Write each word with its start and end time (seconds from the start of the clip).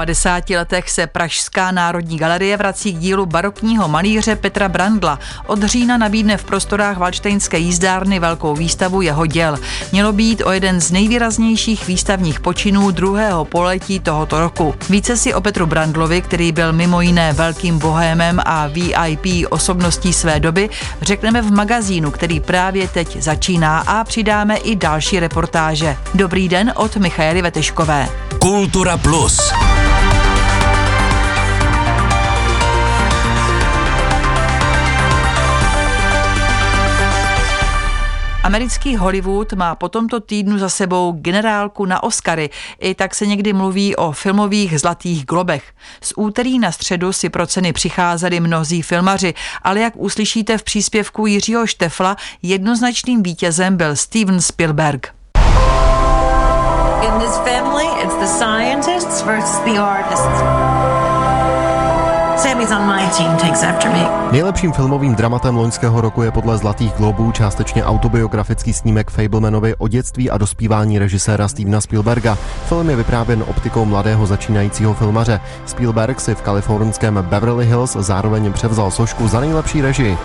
50 0.00 0.50
letech 0.50 0.90
se 0.90 1.06
Pražská 1.06 1.70
národní 1.70 2.18
galerie 2.18 2.56
vrací 2.56 2.92
k 2.92 2.98
dílu 2.98 3.26
barokního 3.26 3.88
malíře 3.88 4.36
Petra 4.36 4.68
Brandla. 4.68 5.18
Od 5.46 5.62
října 5.62 5.98
nabídne 5.98 6.36
v 6.36 6.44
prostorách 6.44 6.98
Valštejnské 6.98 7.58
jízdárny 7.58 8.18
velkou 8.18 8.54
výstavu 8.54 9.02
jeho 9.02 9.26
děl. 9.26 9.58
Mělo 9.92 10.12
být 10.12 10.42
o 10.44 10.50
jeden 10.50 10.80
z 10.80 10.90
nejvýraznějších 10.90 11.86
výstavních 11.86 12.40
počinů 12.40 12.90
druhého 12.90 13.44
poletí 13.44 14.00
tohoto 14.00 14.40
roku. 14.40 14.74
Více 14.90 15.16
si 15.16 15.34
o 15.34 15.40
Petru 15.40 15.66
Brandlovi, 15.66 16.22
který 16.22 16.52
byl 16.52 16.72
mimo 16.72 17.00
jiné 17.00 17.32
velkým 17.32 17.78
bohémem 17.78 18.40
a 18.44 18.66
VIP 18.66 19.46
osobností 19.50 20.12
své 20.12 20.40
doby, 20.40 20.70
řekneme 21.02 21.42
v 21.42 21.52
magazínu, 21.52 22.10
který 22.10 22.40
právě 22.40 22.88
teď 22.88 23.22
začíná 23.22 23.78
a 23.78 24.04
přidáme 24.04 24.56
i 24.56 24.76
další 24.76 25.20
reportáže. 25.20 25.96
Dobrý 26.14 26.48
den 26.48 26.72
od 26.76 26.96
Michaely 26.96 27.42
Veteškové. 27.42 28.08
Kultura 28.38 28.96
Plus. 28.96 29.52
Americký 38.50 38.96
Hollywood 38.96 39.52
má 39.52 39.74
po 39.74 39.88
tomto 39.88 40.20
týdnu 40.20 40.58
za 40.58 40.68
sebou 40.68 41.12
generálku 41.12 41.84
na 41.84 42.02
Oscary. 42.02 42.50
I 42.80 42.94
tak 42.94 43.14
se 43.14 43.26
někdy 43.26 43.52
mluví 43.52 43.96
o 43.96 44.12
filmových 44.12 44.80
zlatých 44.80 45.26
globech. 45.26 45.62
Z 46.00 46.12
úterý 46.16 46.58
na 46.58 46.72
středu 46.72 47.12
si 47.12 47.28
pro 47.28 47.46
ceny 47.46 47.72
přicházeli 47.72 48.40
mnozí 48.40 48.82
filmaři, 48.82 49.34
ale 49.62 49.80
jak 49.80 49.92
uslyšíte 49.96 50.58
v 50.58 50.62
příspěvku 50.62 51.26
Jiřího 51.26 51.66
Štefla, 51.66 52.16
jednoznačným 52.42 53.22
vítězem 53.22 53.76
byl 53.76 53.96
Steven 53.96 54.40
Spielberg. 54.40 55.14
In 57.02 57.20
this 57.20 57.36
family, 57.36 57.86
it's 58.04 58.16
the 58.16 58.26
scientists 58.26 59.22
versus 59.22 59.58
the 59.58 59.78
artists. 59.78 61.09
Nejlepším 64.32 64.72
filmovým 64.72 65.14
dramatem 65.14 65.56
loňského 65.56 66.00
roku 66.00 66.22
je 66.22 66.30
podle 66.30 66.58
Zlatých 66.58 66.92
globů 66.92 67.32
částečně 67.32 67.84
autobiografický 67.84 68.72
snímek 68.72 69.10
Fablemanovi 69.10 69.74
o 69.74 69.88
dětství 69.88 70.30
a 70.30 70.38
dospívání 70.38 70.98
režiséra 70.98 71.48
Stevena 71.48 71.80
Spielberga. 71.80 72.34
Film 72.68 72.90
je 72.90 72.96
vyprávěn 72.96 73.44
optikou 73.46 73.84
mladého 73.84 74.26
začínajícího 74.26 74.94
filmaře. 74.94 75.40
Spielberg 75.66 76.20
si 76.20 76.34
v 76.34 76.42
kalifornském 76.42 77.18
Beverly 77.22 77.66
Hills 77.66 77.92
zároveň 77.92 78.52
převzal 78.52 78.90
sošku 78.90 79.28
za 79.28 79.40
nejlepší 79.40 79.80
režii. 79.80 80.18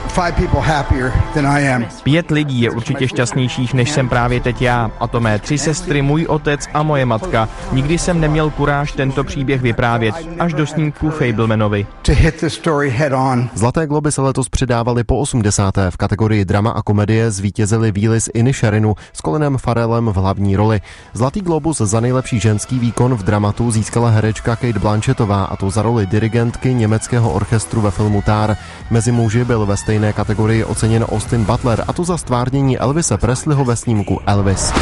Pět 2.03 2.31
lidí 2.31 2.61
je 2.61 2.71
určitě 2.71 3.07
šťastnějších, 3.07 3.73
než 3.73 3.91
jsem 3.91 4.09
právě 4.09 4.39
teď 4.39 4.61
já. 4.61 4.91
A 4.99 5.07
to 5.07 5.19
mé 5.19 5.39
tři 5.39 5.57
sestry, 5.57 6.01
můj 6.01 6.25
otec 6.25 6.67
a 6.73 6.83
moje 6.83 7.05
matka. 7.05 7.49
Nikdy 7.71 7.97
jsem 7.97 8.21
neměl 8.21 8.49
kuráž 8.49 8.91
tento 8.91 9.23
příběh 9.23 9.61
vyprávět, 9.61 10.15
až 10.39 10.53
do 10.53 10.67
snímku 10.67 11.09
Fablemanovi 11.09 11.87
to 12.05 12.11
hit 12.13 12.41
the 12.41 12.49
story 12.49 12.89
head 12.89 13.13
on. 13.13 13.49
Zlaté 13.53 13.87
globy 13.87 14.11
se 14.11 14.21
letos 14.21 14.49
přidávaly 14.49 15.03
po 15.03 15.17
80. 15.17 15.73
V 15.89 15.97
kategorii 15.97 16.45
drama 16.45 16.71
a 16.71 16.81
komedie 16.81 17.31
zvítězili 17.31 17.91
Willis 17.91 18.29
i 18.33 18.53
Sherinu 18.53 18.95
s 19.13 19.21
Colinem 19.21 19.57
Farelem 19.57 20.05
v 20.05 20.15
hlavní 20.15 20.55
roli. 20.55 20.81
Zlatý 21.13 21.41
globus 21.41 21.77
za 21.77 21.99
nejlepší 21.99 22.39
ženský 22.39 22.79
výkon 22.79 23.15
v 23.15 23.23
dramatu 23.23 23.71
získala 23.71 24.09
herečka 24.09 24.55
Kate 24.55 24.79
Blanchettová 24.79 25.43
a 25.43 25.55
to 25.55 25.69
za 25.69 25.81
roli 25.81 26.05
dirigentky 26.05 26.73
německého 26.73 27.31
orchestru 27.31 27.81
ve 27.81 27.91
filmu 27.91 28.21
Tar. 28.21 28.57
Mezi 28.89 29.11
muži 29.11 29.45
byl 29.45 29.65
ve 29.65 29.77
stejné 29.77 30.13
kategorii 30.13 30.63
oceněn 30.63 31.03
Austin 31.03 31.43
Butler 31.43 31.83
a 31.87 31.93
to 31.93 32.03
za 32.03 32.17
stvárnění 32.17 32.77
Elvise 32.77 33.17
Presleyho 33.17 33.65
ve 33.65 33.75
snímku 33.75 34.21
Elvis. 34.25 34.73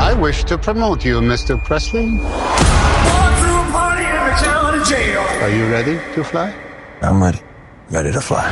I 0.00 0.14
wish 0.26 0.44
to 0.44 0.58
promote 0.58 1.08
you, 1.08 1.20
Mr. 1.20 1.56
Presley. 1.68 2.20
Are 5.42 5.56
you 5.56 5.70
ready 5.70 6.00
to 6.14 6.24
fly? 6.24 6.52
I'm 7.02 7.22
ready. 7.22 7.38
Ready 7.90 8.12
to 8.12 8.20
fly. 8.20 8.42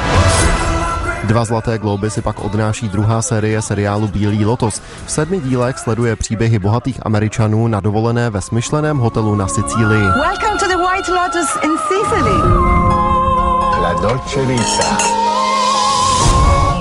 Dva 1.25 1.45
zlaté 1.45 1.79
globy 1.79 2.11
si 2.11 2.23
pak 2.23 2.39
odnáší 2.45 2.89
druhá 2.89 3.23
série 3.23 3.63
seriálu 3.63 4.09
Bílý 4.09 4.45
lotos. 4.45 4.83
V 5.07 5.11
sedmi 5.11 5.41
dílech 5.41 5.79
sleduje 5.79 6.17
příběhy 6.17 6.59
bohatých 6.59 7.07
Američanů 7.07 7.69
na 7.69 7.81
dovolené 7.81 8.31
ve 8.31 8.41
smyšleném 8.41 8.99
hotelu 8.99 9.35
na 9.35 9.49
Sicílii. 9.49 10.03
Welcome 10.03 10.59
to 10.59 10.69
the 10.69 10.77
White 10.77 11.09
Lotus 11.09 11.51
in 11.63 11.71
Sicily. 11.89 12.39
La 13.83 13.93
Dolce 13.93 14.47
Vita. 14.47 15.26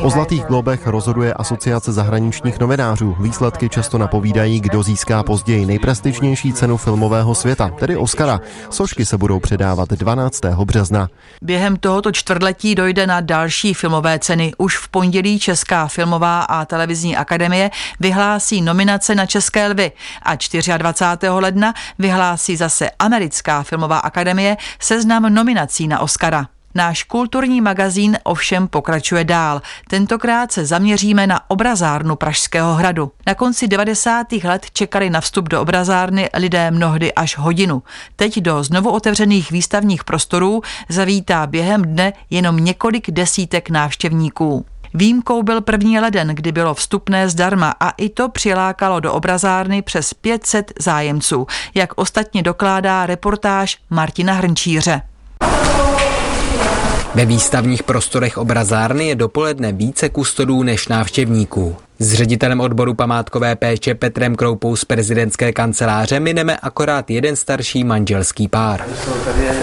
O 0.06 0.10
Zlatých 0.10 0.44
globech 0.44 0.88
rozhoduje 0.88 1.34
Asociace 1.34 1.92
zahraničních 1.92 2.60
novinářů. 2.60 3.16
Výsledky 3.20 3.70
často 3.70 3.98
napovídají, 3.98 4.60
kdo 4.60 4.84
získá 4.84 5.24
později 5.24 5.66
nejprestižnější 5.66 6.54
cenu 6.54 6.78
filmového 6.78 7.36
světa, 7.36 7.70
tedy 7.70 7.98
Oscara. 7.98 8.40
Sošky 8.70 9.06
se 9.06 9.18
budou 9.18 9.40
předávat 9.40 9.90
12. 9.90 10.42
března. 10.46 11.10
Během 11.42 11.78
tohoto 11.78 12.12
čtvrtletí 12.12 12.76
dojde 12.76 13.08
na 13.08 13.22
další 13.22 13.74
filmové 13.74 14.20
ceny. 14.20 14.54
Už 14.58 14.78
v 14.78 14.88
pondělí 14.88 15.40
Česká 15.40 15.88
filmová 15.88 16.42
a 16.42 16.66
televizní 16.66 17.18
akademie 17.18 17.72
vyhlásí 18.00 18.62
nominace 18.62 19.16
na 19.16 19.26
České 19.26 19.68
lvy 19.68 19.92
a 20.22 20.36
24. 20.78 21.30
ledna 21.30 21.74
vyhlásí 22.00 22.56
zase 22.56 22.90
Americká 23.00 23.64
filmová 23.64 24.00
akademie 24.00 24.58
seznam 24.80 25.34
nominací 25.34 25.88
na 25.88 26.00
Oscara. 26.00 26.48
Náš 26.78 27.03
kulturní 27.03 27.62
magazín 27.62 28.18
ovšem 28.24 28.68
pokračuje 28.68 29.24
dál. 29.24 29.62
Tentokrát 29.90 30.52
se 30.52 30.66
zaměříme 30.66 31.28
na 31.28 31.50
obrazárnu 31.50 32.16
Pražského 32.16 32.74
hradu. 32.74 33.12
Na 33.28 33.36
konci 33.36 33.68
90. 33.68 34.28
let 34.44 34.66
čekali 34.74 35.09
na 35.09 35.22
vstup 35.22 35.50
do 35.50 35.62
obrazárny 35.62 36.30
lidé 36.34 36.72
mnohdy 36.72 37.13
až 37.13 37.38
hodinu. 37.38 37.84
Teď 38.16 38.40
do 38.40 38.63
znovu 38.63 38.90
otevřených 38.90 39.52
výstavních 39.52 40.03
prostorů 40.03 40.62
zavítá 40.90 41.47
během 41.47 41.81
dne 41.81 42.13
jenom 42.30 42.58
několik 42.58 43.12
desítek 43.12 43.69
návštěvníků. 43.69 44.66
Výjimkou 44.94 45.44
byl 45.44 45.62
první 45.62 46.00
leden, 46.00 46.28
kdy 46.28 46.52
bylo 46.52 46.74
vstupné 46.74 47.30
zdarma 47.30 47.74
a 47.80 47.90
i 47.90 48.09
to 48.09 48.30
přilákalo 48.30 49.00
do 49.00 49.13
obrazárny 49.13 49.81
přes 49.81 50.13
500 50.13 50.74
zájemců, 50.80 51.47
jak 51.74 51.94
ostatně 51.96 52.44
dokládá 52.44 53.06
reportáž 53.06 53.78
Martina 53.90 54.34
Hrnčíře. 54.34 55.02
Ve 57.16 57.26
výstavních 57.26 57.84
prostorech 57.84 58.38
obrazárny 58.38 59.08
je 59.08 59.16
dopoledne 59.16 59.72
více 59.72 60.09
kustodů 60.09 60.64
než 60.64 60.88
návštěvníků. 60.88 61.76
S 62.00 62.14
ředitelem 62.14 62.62
odboru 62.62 62.94
památkové 62.94 63.56
péče 63.56 63.96
Petrem 63.96 64.36
Kroupou 64.36 64.76
z 64.76 64.86
prezidentské 64.86 65.54
kanceláře 65.54 66.20
mineme 66.20 66.58
akorát 66.58 67.09
jeden 67.09 67.36
starší 67.36 67.84
manželský 67.84 68.48
pár. 68.48 68.86
Tady 69.25 69.44
je 69.44 69.54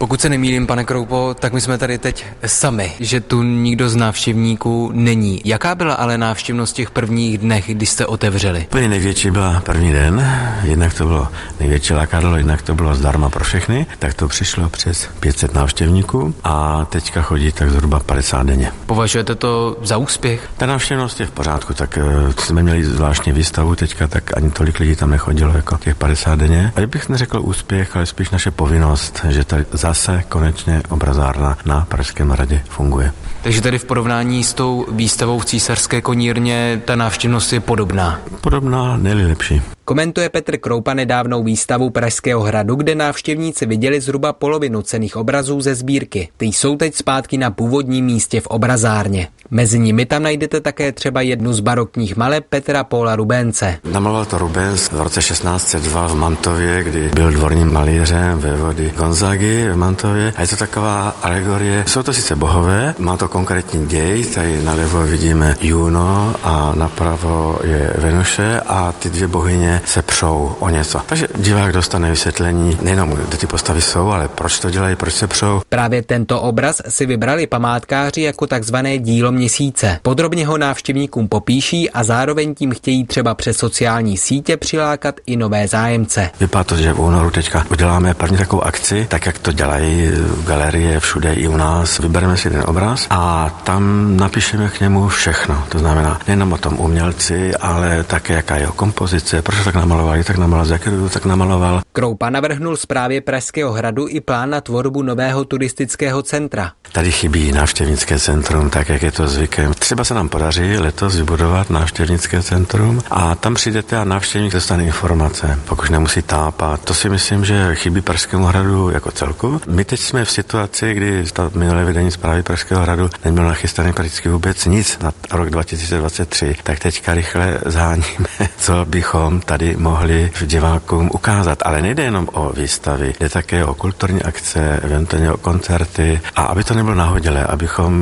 pokud 0.00 0.20
se 0.20 0.28
nemýlím, 0.28 0.66
pane 0.66 0.84
Kroupo, 0.84 1.34
tak 1.40 1.52
my 1.52 1.60
jsme 1.60 1.78
tady 1.78 1.98
teď 1.98 2.26
sami, 2.46 2.92
že 3.00 3.20
tu 3.20 3.42
nikdo 3.42 3.88
z 3.88 3.96
návštěvníků 3.96 4.90
není. 4.94 5.40
Jaká 5.44 5.74
byla 5.74 5.94
ale 5.94 6.18
návštěvnost 6.18 6.76
těch 6.76 6.90
prvních 6.90 7.38
dnech, 7.38 7.74
když 7.74 7.88
jste 7.88 8.06
otevřeli? 8.06 8.60
Úplně 8.60 8.88
největší 8.88 9.30
byla 9.30 9.60
první 9.60 9.92
den, 9.92 10.40
jednak 10.62 10.94
to 10.94 11.06
bylo 11.06 11.28
největší 11.60 11.94
lákadlo, 11.94 12.36
jednak 12.36 12.62
to 12.62 12.74
bylo 12.74 12.94
zdarma 12.94 13.28
pro 13.28 13.44
všechny, 13.44 13.86
tak 13.98 14.14
to 14.14 14.28
přišlo 14.28 14.68
přes 14.68 15.08
500 15.20 15.54
návštěvníků 15.54 16.34
a 16.44 16.84
teďka 16.84 17.22
chodí 17.22 17.52
tak 17.52 17.70
zhruba 17.70 18.00
50 18.00 18.46
denně. 18.46 18.72
Považujete 18.86 19.34
to 19.34 19.76
za 19.82 19.96
úspěch? 19.96 20.48
Ta 20.56 20.66
návštěvnost 20.66 21.20
je 21.20 21.26
v 21.26 21.30
pořádku, 21.30 21.74
tak 21.74 21.98
uh, 22.26 22.32
jsme 22.38 22.62
měli 22.62 22.84
zvláštní 22.84 23.32
výstavu 23.32 23.76
teďka, 23.76 24.08
tak 24.08 24.36
ani 24.36 24.50
tolik 24.50 24.78
lidí 24.78 24.96
tam 24.96 25.10
nechodilo 25.10 25.52
jako 25.56 25.78
těch 25.78 25.94
50 25.94 26.38
denně. 26.38 26.72
A 26.76 26.86
bych 26.86 27.08
neřekl 27.08 27.40
úspěch, 27.42 27.96
ale 27.96 28.06
spíš 28.06 28.30
naše 28.30 28.50
povinnost, 28.50 29.20
že 29.28 29.44
tady 29.44 29.64
za 29.72 29.89
zase 29.90 30.22
konečně 30.28 30.82
obrazárna 30.88 31.58
na 31.66 31.86
Pražském 31.88 32.30
hradě 32.30 32.62
funguje. 32.68 33.12
Takže 33.42 33.60
tady 33.60 33.78
v 33.78 33.84
porovnání 33.84 34.44
s 34.44 34.54
tou 34.54 34.86
výstavou 34.90 35.38
v 35.38 35.44
císařské 35.44 36.00
konírně 36.00 36.82
ta 36.84 36.96
návštěvnost 36.96 37.52
je 37.52 37.60
podobná? 37.60 38.20
Podobná, 38.40 38.96
nejli 38.96 39.26
lepší. 39.26 39.62
Komentuje 39.90 40.28
Petr 40.28 40.56
Kroupa 40.56 40.94
nedávnou 40.94 41.42
výstavu 41.42 41.90
Pražského 41.90 42.42
hradu, 42.42 42.74
kde 42.74 42.94
návštěvníci 42.94 43.66
viděli 43.66 44.00
zhruba 44.00 44.32
polovinu 44.32 44.82
cených 44.82 45.16
obrazů 45.16 45.60
ze 45.60 45.74
sbírky. 45.74 46.28
Ty 46.36 46.46
jsou 46.46 46.76
teď 46.76 46.94
zpátky 46.94 47.38
na 47.38 47.50
původním 47.50 48.04
místě 48.04 48.40
v 48.40 48.46
obrazárně. 48.46 49.28
Mezi 49.50 49.78
nimi 49.78 50.06
tam 50.06 50.22
najdete 50.22 50.60
také 50.60 50.92
třeba 50.92 51.20
jednu 51.20 51.52
z 51.52 51.60
barokních 51.60 52.16
maleb 52.16 52.44
Petra 52.48 52.84
Paula 52.84 53.16
Rubence. 53.16 53.78
Namaloval 53.92 54.24
to 54.24 54.38
Rubens 54.38 54.90
v 54.90 55.00
roce 55.00 55.20
1602 55.20 56.06
v 56.06 56.14
Mantově, 56.14 56.82
kdy 56.84 57.08
byl 57.14 57.30
dvorním 57.30 57.72
malířem 57.72 58.38
ve 58.38 58.56
vody 58.56 58.92
Gonzagy 58.96 59.68
v 59.72 59.76
Mantově. 59.76 60.32
A 60.36 60.42
je 60.42 60.48
to 60.48 60.56
taková 60.56 61.16
alegorie. 61.22 61.84
Jsou 61.86 62.02
to 62.02 62.12
sice 62.12 62.36
bohové, 62.36 62.94
má 62.98 63.16
to 63.16 63.28
konkrétní 63.28 63.86
děj, 63.86 64.24
tady 64.24 64.62
nalevo 64.62 65.02
vidíme 65.02 65.56
Juno 65.60 66.34
a 66.42 66.72
napravo 66.74 67.58
je 67.64 67.94
Venuše 67.98 68.60
a 68.66 68.92
ty 68.92 69.10
dvě 69.10 69.28
bohyně 69.28 69.79
vlastně 69.80 69.92
se 69.92 70.02
přou 70.02 70.56
o 70.60 70.68
něco. 70.68 71.00
Takže 71.06 71.28
divák 71.36 71.72
dostane 71.72 72.10
vysvětlení 72.10 72.78
nejenom, 72.82 73.10
kde 73.10 73.38
ty 73.38 73.46
postavy 73.46 73.80
jsou, 73.82 74.10
ale 74.10 74.28
proč 74.28 74.58
to 74.58 74.70
dělají, 74.70 74.96
proč 74.96 75.14
se 75.14 75.26
přou. 75.26 75.60
Právě 75.68 76.02
tento 76.02 76.40
obraz 76.40 76.82
si 76.88 77.06
vybrali 77.06 77.46
památkáři 77.46 78.22
jako 78.22 78.46
takzvané 78.46 78.98
dílo 78.98 79.32
měsíce. 79.32 79.98
Podrobně 80.02 80.46
ho 80.46 80.58
návštěvníkům 80.58 81.28
popíší 81.28 81.90
a 81.90 82.04
zároveň 82.04 82.54
tím 82.54 82.72
chtějí 82.72 83.06
třeba 83.06 83.34
přes 83.34 83.56
sociální 83.56 84.16
sítě 84.16 84.56
přilákat 84.56 85.14
i 85.26 85.36
nové 85.36 85.68
zájemce. 85.68 86.30
Vypadá 86.40 86.64
to, 86.64 86.76
že 86.76 86.92
v 86.92 87.00
únoru 87.00 87.30
teďka 87.30 87.66
uděláme 87.70 88.14
první 88.14 88.36
takovou 88.36 88.62
akci, 88.62 89.06
tak 89.10 89.26
jak 89.26 89.38
to 89.38 89.52
dělají 89.52 90.10
galerie 90.46 91.00
všude 91.00 91.34
i 91.34 91.48
u 91.48 91.56
nás. 91.56 91.98
Vybereme 91.98 92.36
si 92.36 92.50
ten 92.50 92.64
obraz 92.66 93.06
a 93.10 93.50
tam 93.64 94.16
napíšeme 94.16 94.68
k 94.68 94.80
němu 94.80 95.08
všechno. 95.08 95.64
To 95.68 95.78
znamená 95.78 96.20
nejenom 96.26 96.52
o 96.52 96.58
tom 96.58 96.80
umělci, 96.80 97.54
ale 97.54 98.04
také 98.04 98.34
jaká 98.34 98.54
je 98.54 98.60
jeho 98.60 98.72
kompozice, 98.72 99.42
proč 99.42 99.58
tak 99.72 99.82
namaloval, 99.82 100.16
jak 100.16 100.26
tak 100.26 100.38
namaloval, 100.38 100.66
z 100.66 100.70
jakého 100.70 101.08
tak 101.08 101.24
namaloval. 101.24 101.80
Kroupa 101.92 102.30
navrhnul 102.30 102.76
zprávě 102.76 103.20
Pražského 103.20 103.72
hradu 103.72 104.08
i 104.08 104.20
plán 104.20 104.50
na 104.50 104.60
tvorbu 104.60 105.02
nového 105.02 105.44
turistického 105.44 106.22
centra. 106.22 106.72
Tady 106.92 107.12
chybí 107.12 107.52
návštěvnické 107.52 108.18
centrum, 108.18 108.70
tak 108.70 108.88
jak 108.88 109.02
je 109.02 109.12
to 109.12 109.28
zvykem. 109.28 109.74
Třeba 109.74 110.04
se 110.04 110.14
nám 110.14 110.28
podaří 110.28 110.76
letos 110.78 111.16
vybudovat 111.16 111.70
návštěvnické 111.70 112.42
centrum 112.42 113.02
a 113.10 113.34
tam 113.34 113.54
přijdete 113.54 113.96
a 113.96 114.04
návštěvník 114.04 114.52
dostane 114.52 114.84
informace, 114.84 115.58
pokud 115.68 115.90
nemusí 115.90 116.22
tápat. 116.22 116.84
To 116.84 116.94
si 116.94 117.08
myslím, 117.08 117.44
že 117.44 117.74
chybí 117.74 118.00
Pražskému 118.00 118.44
hradu 118.44 118.90
jako 118.90 119.10
celku. 119.10 119.60
My 119.66 119.84
teď 119.84 120.00
jsme 120.00 120.24
v 120.24 120.30
situaci, 120.30 120.94
kdy 120.94 121.24
ta 121.32 121.50
minulé 121.54 121.84
vedení 121.84 122.10
zprávy 122.10 122.42
Pražského 122.42 122.82
hradu 122.82 123.10
nemělo 123.24 123.48
nachystaný 123.48 123.92
prakticky 123.92 124.28
vůbec 124.28 124.66
nic 124.66 124.98
na 124.98 125.12
rok 125.32 125.50
2023, 125.50 126.56
tak 126.62 126.78
teďka 126.78 127.14
rychle 127.14 127.58
zháníme, 127.66 128.28
co 128.58 128.84
bychom 128.84 129.40
tady 129.50 129.76
mohli 129.76 130.30
divákům 130.46 131.10
ukázat. 131.12 131.58
Ale 131.64 131.82
nejde 131.82 132.02
jenom 132.02 132.28
o 132.32 132.52
výstavy, 132.52 133.14
jde 133.20 133.28
také 133.28 133.64
o 133.64 133.74
kulturní 133.74 134.22
akce, 134.22 134.80
eventuálně 134.82 135.32
o 135.32 135.36
koncerty 135.36 136.20
a 136.36 136.42
aby 136.42 136.64
to 136.64 136.74
nebylo 136.74 136.94
nahodilé, 136.94 137.44
abychom 137.44 137.92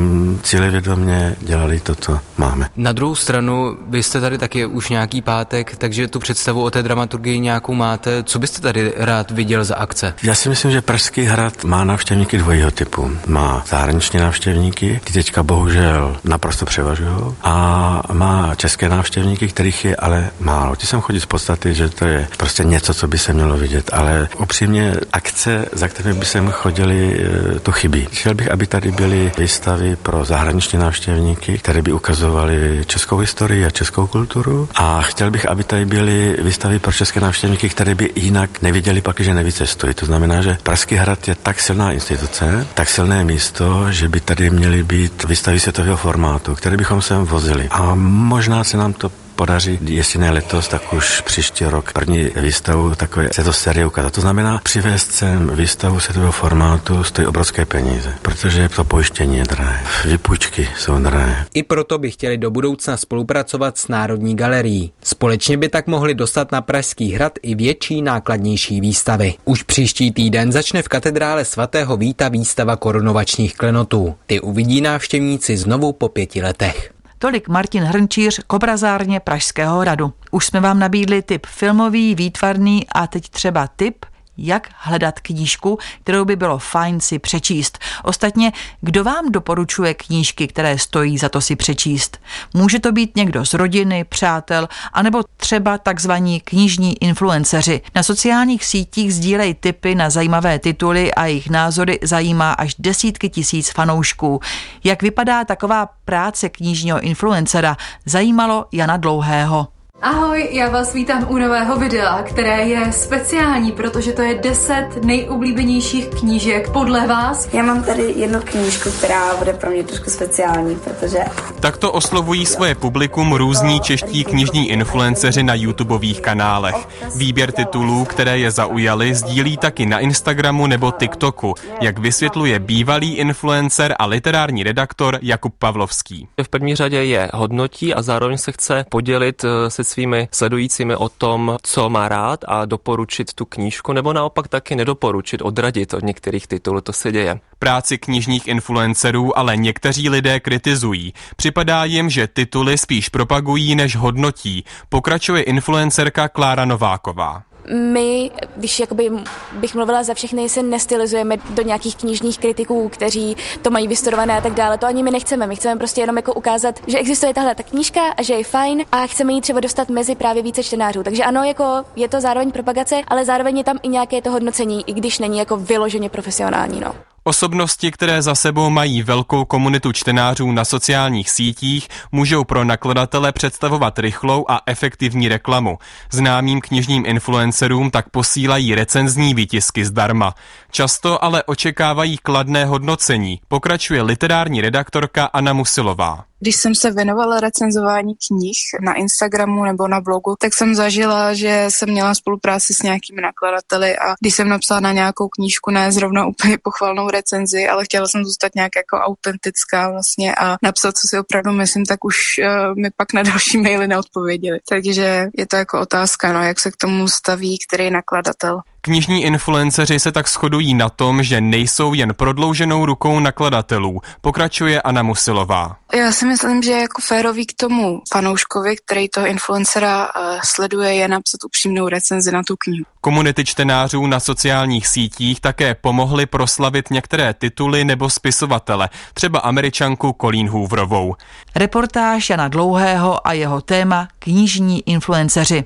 cílevědomě 0.42 1.36
dělali 1.40 1.80
to, 1.80 1.94
co 1.94 2.20
máme. 2.36 2.68
Na 2.76 2.92
druhou 2.92 3.14
stranu, 3.14 3.76
vy 3.88 4.02
jste 4.02 4.20
tady 4.20 4.38
taky 4.38 4.66
už 4.66 4.88
nějaký 4.88 5.22
pátek, 5.22 5.76
takže 5.76 6.08
tu 6.08 6.18
představu 6.18 6.62
o 6.62 6.70
té 6.70 6.82
dramaturgii 6.82 7.38
nějakou 7.38 7.74
máte. 7.74 8.22
Co 8.22 8.38
byste 8.38 8.60
tady 8.60 8.92
rád 8.96 9.30
viděl 9.30 9.64
za 9.64 9.76
akce? 9.76 10.14
Já 10.22 10.34
si 10.34 10.48
myslím, 10.48 10.70
že 10.70 10.80
Pražský 10.82 11.22
hrad 11.22 11.64
má 11.64 11.84
návštěvníky 11.84 12.38
dvojího 12.38 12.70
typu. 12.70 13.10
Má 13.26 13.64
zahraniční 13.68 14.20
návštěvníky, 14.20 15.00
ty 15.04 15.12
teďka 15.12 15.42
bohužel 15.42 16.16
naprosto 16.24 16.64
převažují, 16.66 17.34
a 17.42 18.02
má 18.12 18.54
české 18.54 18.88
návštěvníky, 18.88 19.48
kterých 19.48 19.84
je 19.84 19.96
ale 19.96 20.30
málo. 20.40 20.76
Ti 20.76 20.86
sem 20.86 21.00
chodí 21.00 21.20
z 21.20 21.26
podstaty, 21.38 21.74
že 21.74 21.88
to 21.88 22.04
je 22.04 22.28
prostě 22.36 22.64
něco, 22.64 22.94
co 22.94 23.08
by 23.08 23.18
se 23.18 23.32
mělo 23.32 23.56
vidět, 23.56 23.90
ale 23.92 24.28
upřímně 24.38 24.94
akce, 25.12 25.66
za 25.72 25.88
kterými 25.88 26.18
by 26.18 26.26
sem 26.26 26.50
chodili, 26.50 27.20
e, 27.56 27.60
to 27.60 27.72
chybí. 27.72 28.08
Chtěl 28.12 28.34
bych, 28.34 28.50
aby 28.50 28.66
tady 28.66 28.92
byly 28.92 29.32
výstavy 29.38 29.96
pro 29.96 30.24
zahraniční 30.24 30.78
návštěvníky, 30.78 31.58
které 31.58 31.82
by 31.82 31.92
ukazovaly 31.92 32.82
českou 32.86 33.18
historii 33.18 33.66
a 33.66 33.70
českou 33.70 34.06
kulturu. 34.06 34.68
A 34.74 35.00
chtěl 35.02 35.30
bych, 35.30 35.48
aby 35.48 35.64
tady 35.64 35.84
byly 35.84 36.36
výstavy 36.42 36.78
pro 36.78 36.92
české 36.92 37.20
návštěvníky, 37.20 37.68
které 37.68 37.94
by 37.94 38.10
jinak 38.14 38.62
neviděli 38.62 39.00
pak, 39.00 39.20
že 39.20 39.34
nevycestují. 39.34 39.94
To 39.94 40.06
znamená, 40.06 40.42
že 40.42 40.58
Pražský 40.62 40.96
hrad 40.96 41.28
je 41.28 41.34
tak 41.34 41.60
silná 41.60 41.92
instituce, 41.92 42.66
tak 42.74 42.88
silné 42.88 43.24
místo, 43.24 43.92
že 43.92 44.08
by 44.08 44.20
tady 44.20 44.50
měly 44.50 44.82
být 44.82 45.24
výstavy 45.24 45.60
světového 45.60 45.96
formátu, 45.96 46.54
které 46.54 46.76
bychom 46.76 47.02
sem 47.02 47.24
vozili. 47.24 47.68
A 47.70 47.94
možná 47.94 48.64
se 48.64 48.76
nám 48.76 48.92
to 48.92 49.27
podaří, 49.38 49.78
jestli 49.82 50.18
ne 50.18 50.30
letos, 50.30 50.68
tak 50.68 50.92
už 50.92 51.20
příští 51.20 51.64
rok 51.64 51.92
první 51.92 52.30
výstavu 52.36 52.94
takové 52.94 53.28
se 53.32 53.44
to 53.44 53.52
série 53.52 53.86
ukázat. 53.86 54.12
To 54.12 54.20
znamená 54.20 54.60
přivést 54.64 55.12
sem 55.12 55.50
výstavu 55.54 56.00
světového 56.00 56.32
formátu 56.32 57.04
stojí 57.04 57.26
obrovské 57.26 57.64
peníze, 57.64 58.14
protože 58.22 58.68
to 58.68 58.84
pojištění 58.84 59.38
je 59.38 59.44
drahé, 59.44 59.80
vypůjčky 60.04 60.68
jsou 60.78 60.98
drahé. 60.98 61.46
I 61.54 61.62
proto 61.62 61.98
by 61.98 62.10
chtěli 62.10 62.38
do 62.38 62.50
budoucna 62.50 62.96
spolupracovat 62.96 63.78
s 63.78 63.88
Národní 63.88 64.36
galerií. 64.36 64.92
Společně 65.02 65.56
by 65.56 65.68
tak 65.68 65.86
mohli 65.86 66.14
dostat 66.14 66.52
na 66.52 66.60
Pražský 66.62 67.12
hrad 67.12 67.32
i 67.42 67.54
větší 67.54 68.02
nákladnější 68.02 68.80
výstavy. 68.80 69.34
Už 69.44 69.62
příští 69.62 70.10
týden 70.10 70.52
začne 70.52 70.82
v 70.82 70.88
katedrále 70.88 71.44
svatého 71.44 71.96
Víta 71.96 72.28
výstava 72.28 72.76
korunovačních 72.76 73.56
klenotů. 73.56 74.14
Ty 74.26 74.40
uvidí 74.40 74.80
návštěvníci 74.80 75.56
znovu 75.56 75.92
po 75.92 76.08
pěti 76.08 76.42
letech. 76.42 76.97
Tolik 77.18 77.48
Martin 77.48 77.82
Hrnčíř 77.82 78.40
k 78.46 78.52
obrazárně 78.52 79.20
Pražského 79.20 79.80
hradu. 79.80 80.12
Už 80.30 80.46
jsme 80.46 80.60
vám 80.60 80.78
nabídli 80.78 81.22
typ 81.22 81.46
filmový, 81.46 82.14
výtvarný 82.14 82.86
a 82.94 83.06
teď 83.06 83.28
třeba 83.28 83.66
typ– 83.66 84.06
jak 84.38 84.68
hledat 84.76 85.20
knížku, 85.20 85.78
kterou 86.02 86.24
by 86.24 86.36
bylo 86.36 86.58
fajn 86.58 87.00
si 87.00 87.18
přečíst. 87.18 87.78
Ostatně, 88.04 88.52
kdo 88.80 89.04
vám 89.04 89.32
doporučuje 89.32 89.94
knížky, 89.94 90.46
které 90.46 90.78
stojí 90.78 91.18
za 91.18 91.28
to 91.28 91.40
si 91.40 91.56
přečíst? 91.56 92.18
Může 92.54 92.78
to 92.78 92.92
být 92.92 93.16
někdo 93.16 93.46
z 93.46 93.54
rodiny, 93.54 94.04
přátel, 94.04 94.68
anebo 94.92 95.22
třeba 95.36 95.78
takzvaní 95.78 96.40
knižní 96.40 97.02
influenceři. 97.02 97.80
Na 97.94 98.02
sociálních 98.02 98.64
sítích 98.64 99.14
sdílej 99.14 99.54
tipy 99.54 99.94
na 99.94 100.10
zajímavé 100.10 100.58
tituly 100.58 101.14
a 101.14 101.26
jejich 101.26 101.50
názory 101.50 101.98
zajímá 102.02 102.52
až 102.52 102.74
desítky 102.78 103.28
tisíc 103.28 103.70
fanoušků. 103.70 104.40
Jak 104.84 105.02
vypadá 105.02 105.44
taková 105.44 105.88
práce 106.04 106.48
knižního 106.48 107.00
influencera, 107.00 107.76
zajímalo 108.06 108.66
Jana 108.72 108.96
Dlouhého. 108.96 109.77
Ahoj, 110.02 110.48
já 110.52 110.68
vás 110.68 110.94
vítám 110.94 111.26
u 111.30 111.38
nového 111.38 111.76
videa, 111.76 112.22
které 112.22 112.68
je 112.68 112.92
speciální, 112.92 113.72
protože 113.72 114.12
to 114.12 114.22
je 114.22 114.34
10 114.34 114.88
nejoblíbenějších 115.04 116.08
knížek 116.08 116.70
podle 116.70 117.06
vás. 117.06 117.48
Já 117.52 117.62
mám 117.62 117.84
tady 117.84 118.14
jednu 118.16 118.40
knížku, 118.40 118.90
která 118.90 119.36
bude 119.36 119.52
pro 119.52 119.70
mě 119.70 119.84
trošku 119.84 120.10
speciální, 120.10 120.76
protože... 120.76 121.18
Takto 121.60 121.92
oslovují 121.92 122.46
svoje 122.46 122.74
publikum 122.74 123.32
různí 123.32 123.80
čeští 123.80 124.24
knižní 124.24 124.70
influenceři 124.70 125.42
na 125.42 125.54
YouTubeových 125.54 126.20
kanálech. 126.20 126.88
Výběr 127.16 127.52
titulů, 127.52 128.04
které 128.04 128.38
je 128.38 128.50
zaujaly, 128.50 129.14
sdílí 129.14 129.56
taky 129.56 129.86
na 129.86 129.98
Instagramu 129.98 130.66
nebo 130.66 130.92
TikToku, 130.92 131.54
jak 131.80 131.98
vysvětluje 131.98 132.58
bývalý 132.58 133.14
influencer 133.14 133.94
a 133.98 134.06
literární 134.06 134.62
redaktor 134.62 135.18
Jakub 135.22 135.54
Pavlovský. 135.58 136.28
V 136.42 136.48
první 136.48 136.74
řadě 136.74 137.04
je 137.04 137.30
hodnotí 137.34 137.94
a 137.94 138.02
zároveň 138.02 138.38
se 138.38 138.52
chce 138.52 138.84
podělit 138.88 139.44
eh, 139.44 139.70
se 139.70 139.87
svými 139.88 140.28
sledujícími 140.32 140.96
o 140.96 141.08
tom, 141.08 141.56
co 141.62 141.90
má 141.90 142.08
rád 142.08 142.44
a 142.48 142.64
doporučit 142.64 143.34
tu 143.34 143.44
knížku, 143.44 143.92
nebo 143.92 144.12
naopak 144.12 144.48
taky 144.48 144.76
nedoporučit, 144.76 145.42
odradit 145.42 145.94
od 145.94 146.02
některých 146.02 146.46
titulů, 146.46 146.80
to 146.80 146.92
se 146.92 147.12
děje. 147.12 147.40
Práci 147.58 147.98
knižních 147.98 148.48
influencerů 148.48 149.38
ale 149.38 149.56
někteří 149.56 150.08
lidé 150.08 150.40
kritizují. 150.40 151.12
Připadá 151.36 151.84
jim, 151.84 152.10
že 152.10 152.26
tituly 152.26 152.78
spíš 152.78 153.08
propagují 153.08 153.74
než 153.74 153.96
hodnotí, 153.96 154.64
pokračuje 154.88 155.42
influencerka 155.42 156.28
Klára 156.28 156.64
Nováková 156.64 157.47
my, 157.74 158.30
když 158.56 158.80
jakoby 158.80 159.10
bych 159.52 159.74
mluvila 159.74 160.02
za 160.02 160.14
všechny, 160.14 160.48
se 160.48 160.62
nestylizujeme 160.62 161.36
do 161.50 161.62
nějakých 161.62 161.96
knižních 161.96 162.38
kritiků, 162.38 162.88
kteří 162.88 163.36
to 163.62 163.70
mají 163.70 163.88
vystudované 163.88 164.38
a 164.38 164.40
tak 164.40 164.54
dále. 164.54 164.78
To 164.78 164.86
ani 164.86 165.02
my 165.02 165.10
nechceme. 165.10 165.46
My 165.46 165.56
chceme 165.56 165.78
prostě 165.78 166.00
jenom 166.00 166.16
jako 166.16 166.34
ukázat, 166.34 166.80
že 166.86 166.98
existuje 166.98 167.34
tahle 167.34 167.54
ta 167.54 167.62
knížka 167.62 168.00
a 168.16 168.22
že 168.22 168.34
je 168.34 168.44
fajn 168.44 168.84
a 168.92 169.06
chceme 169.06 169.32
ji 169.32 169.40
třeba 169.40 169.60
dostat 169.60 169.88
mezi 169.88 170.14
právě 170.14 170.42
více 170.42 170.62
čtenářů. 170.62 171.02
Takže 171.02 171.24
ano, 171.24 171.44
jako 171.44 171.84
je 171.96 172.08
to 172.08 172.20
zároveň 172.20 172.52
propagace, 172.52 173.00
ale 173.08 173.24
zároveň 173.24 173.58
je 173.58 173.64
tam 173.64 173.78
i 173.82 173.88
nějaké 173.88 174.22
to 174.22 174.30
hodnocení, 174.30 174.84
i 174.86 174.92
když 174.92 175.18
není 175.18 175.38
jako 175.38 175.56
vyloženě 175.56 176.08
profesionální. 176.08 176.80
No. 176.80 176.94
Osobnosti, 177.28 177.90
které 177.90 178.22
za 178.22 178.34
sebou 178.34 178.70
mají 178.70 179.02
velkou 179.02 179.44
komunitu 179.44 179.92
čtenářů 179.92 180.52
na 180.52 180.64
sociálních 180.64 181.30
sítích, 181.30 181.88
můžou 182.12 182.44
pro 182.44 182.64
nakladatele 182.64 183.32
představovat 183.32 183.98
rychlou 183.98 184.44
a 184.48 184.60
efektivní 184.66 185.28
reklamu. 185.28 185.78
Známým 186.12 186.60
knižním 186.60 187.06
influencerům 187.06 187.90
tak 187.90 188.08
posílají 188.10 188.74
recenzní 188.74 189.34
výtisky 189.34 189.84
zdarma. 189.84 190.34
Často 190.70 191.24
ale 191.24 191.42
očekávají 191.42 192.18
kladné 192.18 192.64
hodnocení, 192.64 193.40
pokračuje 193.48 194.02
literární 194.02 194.60
redaktorka 194.60 195.24
Anna 195.24 195.52
Musilová. 195.52 196.24
Když 196.40 196.56
jsem 196.56 196.74
se 196.74 196.90
věnovala 196.90 197.40
recenzování 197.40 198.14
knih 198.28 198.58
na 198.80 198.94
Instagramu 198.94 199.64
nebo 199.64 199.88
na 199.88 200.00
blogu, 200.00 200.36
tak 200.40 200.54
jsem 200.54 200.74
zažila, 200.74 201.34
že 201.34 201.66
jsem 201.68 201.90
měla 201.90 202.14
spolupráci 202.14 202.74
s 202.74 202.82
nějakými 202.82 203.22
nakladateli 203.22 203.98
a 203.98 204.14
když 204.20 204.34
jsem 204.34 204.48
napsala 204.48 204.80
na 204.80 204.92
nějakou 204.92 205.28
knížku, 205.28 205.70
ne 205.70 205.92
zrovna 205.92 206.26
úplně 206.26 206.58
pochvalnou 206.62 207.10
recenzi, 207.10 207.68
ale 207.68 207.84
chtěla 207.84 208.06
jsem 208.06 208.24
zůstat 208.24 208.54
nějak 208.54 208.72
jako 208.76 208.96
autentická 208.96 209.90
vlastně 209.90 210.34
a 210.34 210.56
napsat, 210.62 210.96
co 210.98 211.08
si 211.08 211.18
opravdu 211.18 211.52
myslím, 211.52 211.84
tak 211.84 212.04
už 212.04 212.16
uh, 212.38 212.74
mi 212.76 212.90
pak 212.96 213.12
na 213.12 213.22
další 213.22 213.58
maily 213.58 213.88
neodpověděli. 213.88 214.58
Takže 214.68 215.28
je 215.38 215.46
to 215.46 215.56
jako 215.56 215.80
otázka, 215.80 216.32
no, 216.32 216.42
jak 216.42 216.60
se 216.60 216.70
k 216.70 216.76
tomu 216.76 217.08
staví 217.08 217.58
který 217.68 217.90
nakladatel. 217.90 218.60
Knižní 218.88 219.22
influenceři 219.24 220.00
se 220.00 220.12
tak 220.12 220.28
shodují 220.28 220.74
na 220.74 220.88
tom, 220.88 221.22
že 221.22 221.40
nejsou 221.40 221.94
jen 221.94 222.14
prodlouženou 222.14 222.86
rukou 222.86 223.20
nakladatelů, 223.20 224.00
pokračuje 224.20 224.82
Anna 224.82 225.02
Musilová. 225.02 225.76
Já 225.94 226.12
si 226.12 226.26
myslím, 226.26 226.62
že 226.62 226.72
jako 226.72 227.02
férový 227.02 227.46
k 227.46 227.52
tomu 227.52 228.02
fanouškovi, 228.12 228.76
který 228.76 229.08
toho 229.08 229.26
influencera 229.26 230.04
uh, 230.04 230.40
sleduje, 230.44 230.94
je 230.94 231.08
napsat 231.08 231.44
upřímnou 231.44 231.88
recenzi 231.88 232.32
na 232.32 232.42
tu 232.42 232.56
knihu. 232.58 232.84
Komunity 233.00 233.44
čtenářů 233.44 234.06
na 234.06 234.20
sociálních 234.20 234.86
sítích 234.86 235.40
také 235.40 235.74
pomohly 235.74 236.26
proslavit 236.26 236.90
některé 236.90 237.34
tituly 237.34 237.84
nebo 237.84 238.10
spisovatele, 238.10 238.88
třeba 239.14 239.38
američanku 239.38 240.16
Colleen 240.20 240.48
Hooverovou. 240.48 241.14
Reportáž 241.56 242.30
Jana 242.30 242.48
Dlouhého 242.48 243.26
a 243.26 243.32
jeho 243.32 243.60
téma 243.60 244.08
Knižní 244.18 244.88
influenceři. 244.88 245.64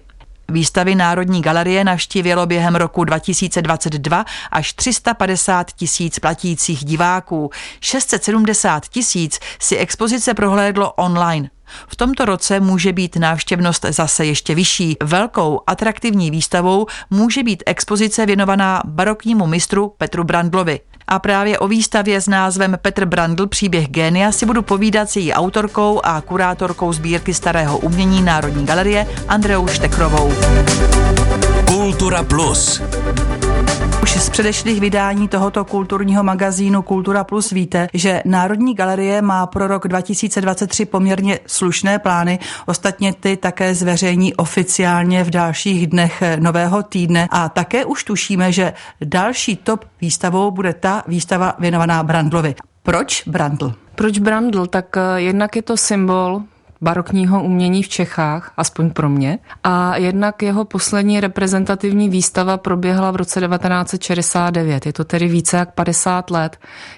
Výstavy 0.52 0.94
Národní 0.94 1.42
galerie 1.42 1.84
navštívilo 1.84 2.46
během 2.46 2.74
roku 2.74 3.04
2022 3.04 4.24
až 4.50 4.72
350 4.72 5.72
tisíc 5.72 6.18
platících 6.18 6.84
diváků. 6.84 7.50
670 7.80 8.88
tisíc 8.88 9.40
si 9.60 9.76
expozice 9.76 10.34
prohlédlo 10.34 10.92
online. 10.92 11.50
V 11.88 11.96
tomto 11.96 12.24
roce 12.24 12.60
může 12.60 12.92
být 12.92 13.16
návštěvnost 13.16 13.86
zase 13.88 14.26
ještě 14.26 14.54
vyšší. 14.54 14.96
Velkou 15.02 15.60
atraktivní 15.66 16.30
výstavou 16.30 16.86
může 17.10 17.42
být 17.42 17.62
expozice 17.66 18.26
věnovaná 18.26 18.82
baroknímu 18.84 19.46
mistru 19.46 19.92
Petru 19.98 20.24
Brandlovi. 20.24 20.80
A 21.08 21.18
právě 21.18 21.58
o 21.58 21.68
výstavě 21.68 22.20
s 22.20 22.28
názvem 22.28 22.78
Petr 22.82 23.04
Brandl 23.04 23.46
příběh 23.46 23.88
génia 23.88 24.32
si 24.32 24.46
budu 24.46 24.62
povídat 24.62 25.10
s 25.10 25.16
její 25.16 25.32
autorkou 25.32 26.00
a 26.04 26.20
kurátorkou 26.20 26.92
sbírky 26.92 27.34
starého 27.34 27.78
umění 27.78 28.22
Národní 28.22 28.66
galerie 28.66 29.06
Andreou 29.28 29.66
Štekrovou. 29.66 30.32
Kultura 31.66 32.22
Plus. 32.22 32.82
Už 34.02 34.10
z 34.10 34.30
předešlých 34.30 34.80
vydání 34.80 35.28
tohoto 35.28 35.64
kulturního 35.64 36.22
magazínu 36.22 36.82
Kultura 36.82 37.24
Plus 37.24 37.50
víte, 37.50 37.88
že 37.94 38.22
Národní 38.24 38.74
galerie 38.74 39.22
má 39.22 39.46
pro 39.46 39.66
rok 39.66 39.88
2023 39.88 40.84
poměrně 40.84 41.38
slušné 41.46 41.98
plány. 41.98 42.38
Ostatně 42.66 43.12
ty 43.12 43.36
také 43.36 43.74
zveřejní 43.74 44.34
oficiálně 44.34 45.24
v 45.24 45.30
dalších 45.30 45.86
dnech 45.86 46.22
nového 46.38 46.82
týdne. 46.82 47.28
A 47.30 47.48
také 47.48 47.84
už 47.84 48.04
tušíme, 48.04 48.52
že 48.52 48.72
další 49.04 49.56
top 49.56 49.84
výstavou 50.00 50.50
bude 50.50 50.72
ta 50.72 51.02
výstava 51.06 51.54
věnovaná 51.58 52.02
Brandlovi. 52.02 52.54
Proč 52.82 53.22
Brandl? 53.26 53.74
Proč 53.94 54.18
Brandl? 54.18 54.66
Tak 54.66 54.96
eh, 54.96 55.20
jednak 55.20 55.56
je 55.56 55.62
to 55.62 55.76
symbol 55.76 56.42
barokního 56.82 57.42
umění 57.42 57.82
v 57.82 57.88
Čechách, 57.88 58.52
aspoň 58.56 58.90
pro 58.90 59.08
mě. 59.08 59.38
A 59.64 59.96
jednak 59.96 60.42
jeho 60.42 60.64
poslední 60.64 61.20
reprezentativní 61.20 62.08
výstava 62.08 62.56
proběhla 62.56 63.10
v 63.10 63.16
roce 63.16 63.40
1969. 63.40 64.86
Je 64.86 64.92
to 64.92 65.04
tedy 65.04 65.28
více 65.28 65.56
jak 65.56 65.74
50 65.74 66.30
let. 66.30 66.56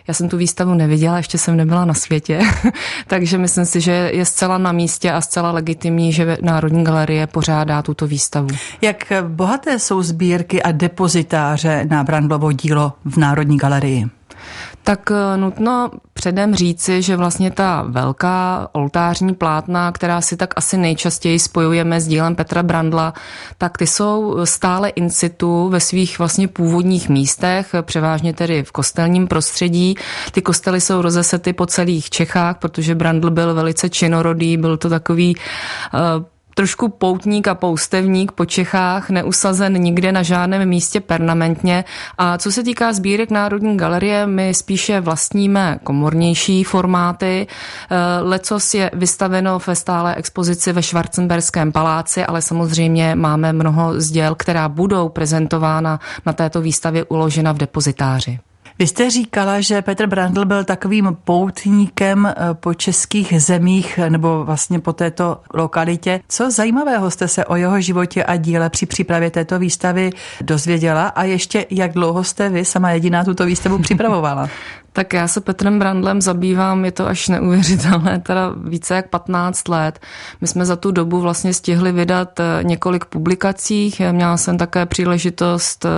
Já 0.09 0.15
jsem 0.15 0.29
tu 0.29 0.37
výstavu 0.37 0.75
neviděla, 0.75 1.17
ještě 1.17 1.39
jsem 1.39 1.57
nebyla 1.57 1.85
na 1.85 1.95
světě, 1.95 2.41
takže 3.07 3.39
myslím 3.39 3.65
si, 3.65 3.81
že 3.81 4.11
je 4.15 4.25
zcela 4.25 4.59
na 4.59 4.73
místě 4.73 5.13
a 5.13 5.21
zcela 5.21 5.51
legitimní, 5.51 6.13
že 6.13 6.37
Národní 6.43 6.85
galerie 6.85 7.27
pořádá 7.27 7.83
tuto 7.83 8.07
výstavu. 8.07 8.49
Jak 8.81 9.13
bohaté 9.29 9.79
jsou 9.79 10.03
sbírky 10.03 10.63
a 10.63 10.73
depozitáře 10.73 11.87
na 11.91 12.05
Brandlovo 12.05 12.53
dílo 12.53 12.93
v 13.05 13.17
Národní 13.17 13.57
galerii? 13.57 14.07
Tak 14.83 15.11
eh, 15.11 15.37
nutno 15.37 15.91
předem 16.25 16.55
říci, 16.55 17.03
že 17.03 17.17
vlastně 17.17 17.51
ta 17.51 17.85
velká 17.89 18.69
oltářní 18.73 19.35
plátna, 19.35 19.93
která 19.93 20.21
si 20.21 20.37
tak 20.37 20.55
asi 20.57 20.77
nejčastěji 20.77 21.39
spojujeme 21.39 22.01
s 22.01 22.07
dílem 22.07 22.37
Petra 22.37 22.63
Brandla, 22.63 23.15
tak 23.59 23.79
ty 23.79 23.87
jsou 23.87 24.37
stále 24.45 24.89
in 24.89 25.11
situ 25.11 25.69
ve 25.69 25.81
svých 25.81 26.19
vlastně 26.19 26.49
původních 26.49 27.09
místech, 27.09 27.75
převážně 27.83 28.33
tedy 28.33 28.63
v 28.63 28.73
kostelním 28.73 29.27
prostředí. 29.27 29.95
Ty 30.33 30.43
kostely 30.43 30.81
jsou 30.81 31.03
rozesety 31.03 31.53
po 31.53 31.67
celých 31.67 32.11
Čechách, 32.11 32.57
protože 32.59 32.95
Brandl 32.95 33.31
byl 33.31 33.55
velice 33.55 33.91
činorodý, 33.91 34.57
byl 34.57 34.77
to 34.77 34.89
takový 34.91 35.37
uh, 35.37 36.25
trošku 36.55 36.89
poutník 36.89 37.49
a 37.49 37.55
poustevník 37.55 38.33
po 38.33 38.45
Čechách, 38.45 39.11
neusazen 39.11 39.73
nikde 39.73 40.13
na 40.13 40.23
žádném 40.23 40.69
místě 40.69 41.01
permanentně. 41.01 41.85
A 42.19 42.39
co 42.39 42.53
se 42.53 42.63
týká 42.63 42.93
sbírek 42.93 43.31
Národní 43.31 43.77
galerie, 43.77 44.27
my 44.27 44.55
spíše 44.55 45.01
vlastníme 45.01 45.79
komornější 45.85 46.65
formáty. 46.65 47.47
Eh, 47.47 47.97
lecos 48.23 48.75
je 48.75 48.91
vystaveno 48.95 49.59
ve 49.67 49.75
stále 49.75 50.15
expozici 50.15 50.73
ve 50.73 50.83
Schwarzenberském 50.83 51.73
paláci, 51.73 52.25
ale 52.25 52.43
samozřejmě 52.43 53.15
máme 53.15 53.53
mnoho 53.53 54.01
zděl, 54.01 54.35
která 54.35 54.69
budou 54.69 55.09
prezentována 55.09 56.01
na 56.27 56.33
této 56.33 56.61
výstavě 56.61 57.05
uložena 57.05 57.53
v 57.53 57.59
depozitáři. 57.59 58.39
Vy 58.79 58.87
jste 58.87 59.11
říkala, 59.11 59.61
že 59.61 59.83
Petr 59.83 60.07
Brandl 60.07 60.45
byl 60.45 60.65
takovým 60.65 61.17
poutníkem 61.25 62.27
eh, 62.27 62.35
po 62.55 62.75
českých 62.75 63.43
zemích 63.43 63.99
nebo 64.09 64.45
vlastně 64.45 64.81
po 64.81 64.93
této 64.93 65.41
lokalitě. 65.55 66.21
Co 66.29 66.51
zajímavého 66.51 67.11
jste 67.11 67.29
se 67.29 67.45
o 67.45 67.57
jeho 67.57 67.81
životě 67.81 68.25
a 68.25 68.37
díle 68.37 68.71
při 68.71 68.87
přípravě 68.87 69.31
této 69.31 69.59
výstavy 69.59 70.11
dozvěděla 70.41 71.09
a 71.09 71.25
ještě 71.25 71.67
jak 71.71 71.93
dlouho 71.93 72.25
jste 72.25 72.49
vy 72.49 72.65
sama 72.65 72.91
jediná 72.91 73.25
tuto 73.25 73.47
výstavu 73.47 73.79
připravovala? 73.79 74.49
Tak 74.97 75.13
já 75.13 75.29
se 75.29 75.41
Petrem 75.41 75.79
Brandlem 75.79 76.21
zabývám, 76.21 76.85
je 76.85 76.93
to 76.93 77.07
až 77.07 77.29
neuvěřitelné, 77.29 78.21
teda 78.21 78.53
více 78.65 78.95
jak 78.95 79.09
15 79.09 79.69
let. 79.69 80.01
My 80.41 80.47
jsme 80.47 80.65
za 80.65 80.77
tu 80.77 80.91
dobu 80.91 81.21
vlastně 81.21 81.55
stihli 81.55 81.93
vydat 81.93 82.41
eh, 82.41 82.45
několik 82.63 83.05
publikací. 83.05 83.95
Měla 84.11 84.37
jsem 84.37 84.59
také 84.59 84.87
příležitost 84.87 85.85
eh, 85.85 85.89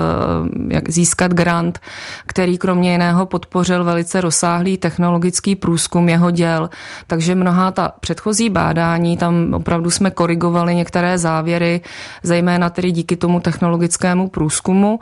jak 0.74 0.90
získat 0.90 1.32
grant, 1.32 1.78
který 2.26 2.58
kromě 2.58 2.92
jiného 2.92 3.26
podpořil 3.26 3.84
velice 3.84 4.20
rozsáhlý 4.20 4.76
technologický 4.76 5.54
průzkum 5.54 6.08
jeho 6.08 6.30
děl. 6.30 6.70
Takže 7.06 7.34
mnohá 7.34 7.70
ta 7.70 7.92
předchozí 8.00 8.50
bádání, 8.50 9.16
tam 9.16 9.54
opravdu 9.54 9.90
jsme 9.90 10.10
korigovali 10.10 10.74
některé 10.74 11.18
závěry, 11.18 11.80
zejména 12.22 12.70
tedy 12.70 12.92
díky 12.92 13.16
tomu 13.16 13.40
technologickému 13.40 14.28
průzkumu. 14.28 15.00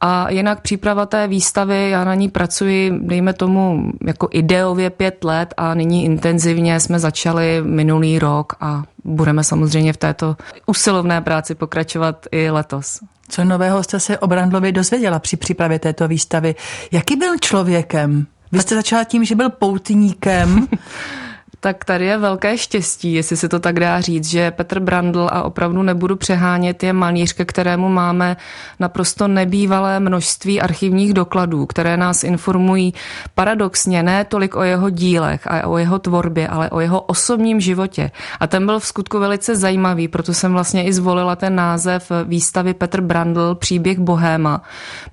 A 0.00 0.30
jinak 0.30 0.60
příprava 0.60 1.06
té 1.06 1.28
výstavy, 1.28 1.90
já 1.90 2.04
na 2.04 2.14
ní 2.14 2.28
pracuji, 2.28 2.92
dejme 3.00 3.35
tomu 3.36 3.92
jako 4.06 4.28
ideově 4.32 4.90
pět 4.90 5.24
let 5.24 5.54
a 5.56 5.74
nyní 5.74 6.04
intenzivně 6.04 6.80
jsme 6.80 6.98
začali 6.98 7.62
minulý 7.64 8.18
rok 8.18 8.52
a 8.60 8.82
budeme 9.04 9.44
samozřejmě 9.44 9.92
v 9.92 9.96
této 9.96 10.36
usilovné 10.66 11.20
práci 11.20 11.54
pokračovat 11.54 12.26
i 12.32 12.50
letos. 12.50 13.00
Co 13.28 13.44
nového 13.44 13.82
jste 13.82 14.00
se 14.00 14.18
o 14.18 14.26
Brandlovi 14.26 14.72
dozvěděla 14.72 15.18
při 15.18 15.36
přípravě 15.36 15.78
této 15.78 16.08
výstavy? 16.08 16.54
Jaký 16.92 17.16
byl 17.16 17.38
člověkem? 17.38 18.26
Vy 18.52 18.60
jste 18.60 18.74
začala 18.74 19.04
tím, 19.04 19.24
že 19.24 19.34
byl 19.34 19.50
poutníkem. 19.50 20.68
tak 21.66 21.84
tady 21.84 22.06
je 22.06 22.18
velké 22.18 22.58
štěstí, 22.58 23.12
jestli 23.12 23.36
se 23.36 23.48
to 23.48 23.60
tak 23.60 23.80
dá 23.80 24.00
říct, 24.00 24.30
že 24.30 24.50
Petr 24.50 24.80
Brandl 24.80 25.28
a 25.32 25.42
opravdu 25.42 25.82
nebudu 25.82 26.16
přehánět, 26.16 26.82
je 26.82 26.92
malíř, 26.92 27.32
ke 27.32 27.44
kterému 27.44 27.88
máme 27.88 28.36
naprosto 28.80 29.28
nebývalé 29.28 30.00
množství 30.00 30.60
archivních 30.60 31.14
dokladů, 31.14 31.66
které 31.66 31.96
nás 31.96 32.24
informují 32.24 32.94
paradoxně 33.34 34.02
ne 34.02 34.24
tolik 34.24 34.56
o 34.56 34.62
jeho 34.62 34.90
dílech 34.90 35.46
a 35.46 35.66
o 35.66 35.78
jeho 35.78 35.98
tvorbě, 35.98 36.48
ale 36.48 36.70
o 36.70 36.80
jeho 36.80 37.00
osobním 37.00 37.60
životě. 37.60 38.10
A 38.40 38.46
ten 38.46 38.66
byl 38.66 38.80
v 38.80 38.86
skutku 38.86 39.18
velice 39.18 39.56
zajímavý, 39.56 40.08
proto 40.08 40.34
jsem 40.34 40.52
vlastně 40.52 40.84
i 40.84 40.92
zvolila 40.92 41.36
ten 41.36 41.54
název 41.54 42.12
výstavy 42.24 42.74
Petr 42.74 43.00
Brandl 43.00 43.54
Příběh 43.54 43.98
Bohéma, 43.98 44.62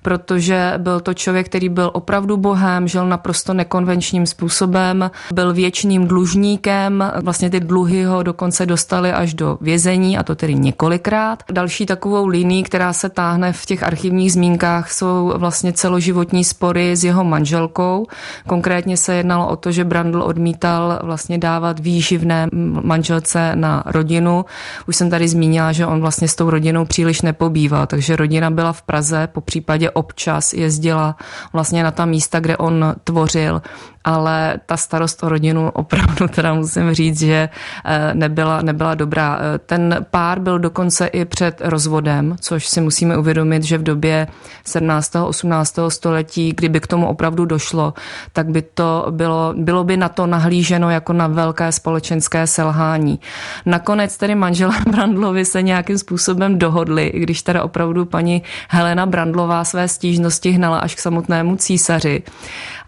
protože 0.02 0.74
byl 0.78 1.00
to 1.00 1.14
člověk, 1.14 1.46
který 1.46 1.68
byl 1.68 1.90
opravdu 1.94 2.36
bohém, 2.36 2.88
žil 2.88 3.06
naprosto 3.06 3.54
nekonvenčním 3.54 4.26
způsobem, 4.26 5.10
byl 5.32 5.54
věčným 5.54 6.06
dlužníkem 6.08 6.43
dlužníkem, 6.44 7.12
vlastně 7.22 7.50
ty 7.50 7.60
dluhy 7.60 8.04
ho 8.04 8.22
dokonce 8.22 8.66
dostali 8.66 9.12
až 9.12 9.34
do 9.34 9.58
vězení 9.60 10.18
a 10.18 10.22
to 10.22 10.34
tedy 10.34 10.54
několikrát. 10.54 11.42
Další 11.52 11.86
takovou 11.86 12.26
linií, 12.26 12.62
která 12.62 12.92
se 12.92 13.08
táhne 13.08 13.52
v 13.52 13.66
těch 13.66 13.82
archivních 13.82 14.32
zmínkách, 14.32 14.92
jsou 14.92 15.32
vlastně 15.36 15.72
celoživotní 15.72 16.44
spory 16.44 16.96
s 16.96 17.04
jeho 17.04 17.24
manželkou. 17.24 18.06
Konkrétně 18.46 18.96
se 18.96 19.14
jednalo 19.14 19.48
o 19.48 19.56
to, 19.56 19.72
že 19.72 19.84
Brandl 19.84 20.22
odmítal 20.22 20.98
vlastně 21.02 21.38
dávat 21.38 21.80
výživné 21.80 22.48
manželce 22.82 23.56
na 23.56 23.82
rodinu. 23.86 24.44
Už 24.88 24.96
jsem 24.96 25.10
tady 25.10 25.28
zmínila, 25.28 25.72
že 25.72 25.86
on 25.86 26.00
vlastně 26.00 26.28
s 26.28 26.34
tou 26.34 26.50
rodinou 26.50 26.84
příliš 26.84 27.22
nepobýval, 27.22 27.86
takže 27.86 28.16
rodina 28.16 28.50
byla 28.50 28.72
v 28.72 28.82
Praze, 28.82 29.28
po 29.32 29.40
případě 29.40 29.90
občas 29.90 30.52
jezdila 30.52 31.16
vlastně 31.52 31.82
na 31.82 31.90
ta 31.90 32.04
místa, 32.04 32.40
kde 32.40 32.56
on 32.56 32.94
tvořil 33.04 33.62
ale 34.04 34.60
ta 34.66 34.76
starost 34.76 35.22
o 35.22 35.28
rodinu 35.28 35.70
opravdu 35.70 36.28
teda 36.28 36.54
musím 36.54 36.94
říct, 36.94 37.18
že 37.18 37.48
eh, 37.84 38.14
nebyla, 38.14 38.62
nebyla 38.62 38.94
dobrá. 38.94 39.38
Eh, 39.40 39.58
ten 39.58 40.06
pár 40.10 40.40
byl 40.40 40.58
dokonce 40.58 41.06
i 41.06 41.24
před 41.24 41.60
rozvodem, 41.64 42.36
což 42.40 42.66
si 42.66 42.80
musíme 42.80 43.18
uvědomit, 43.18 43.62
že 43.62 43.78
v 43.78 43.82
době 43.82 44.26
17. 44.64 45.16
18. 45.16 45.78
století, 45.88 46.52
kdyby 46.56 46.80
k 46.80 46.86
tomu 46.86 47.06
opravdu 47.06 47.44
došlo, 47.44 47.94
tak 48.32 48.48
by 48.48 48.62
to 48.62 49.06
bylo, 49.10 49.54
bylo 49.56 49.84
by 49.84 49.96
na 49.96 50.08
to 50.08 50.26
nahlíženo 50.26 50.90
jako 50.90 51.12
na 51.12 51.26
velké 51.26 51.72
společenské 51.72 52.46
selhání. 52.46 53.20
Nakonec 53.66 54.16
tedy 54.16 54.34
manželé 54.34 54.74
Brandlovi 54.90 55.44
se 55.44 55.62
nějakým 55.62 55.98
způsobem 55.98 56.58
dohodli, 56.58 57.12
když 57.14 57.42
teda 57.42 57.62
opravdu 57.62 58.04
paní 58.04 58.42
Helena 58.68 59.06
Brandlová 59.06 59.64
své 59.64 59.88
stížnosti 59.88 60.50
hnala 60.50 60.78
až 60.78 60.94
k 60.94 60.98
samotnému 60.98 61.56
císaři. 61.56 62.22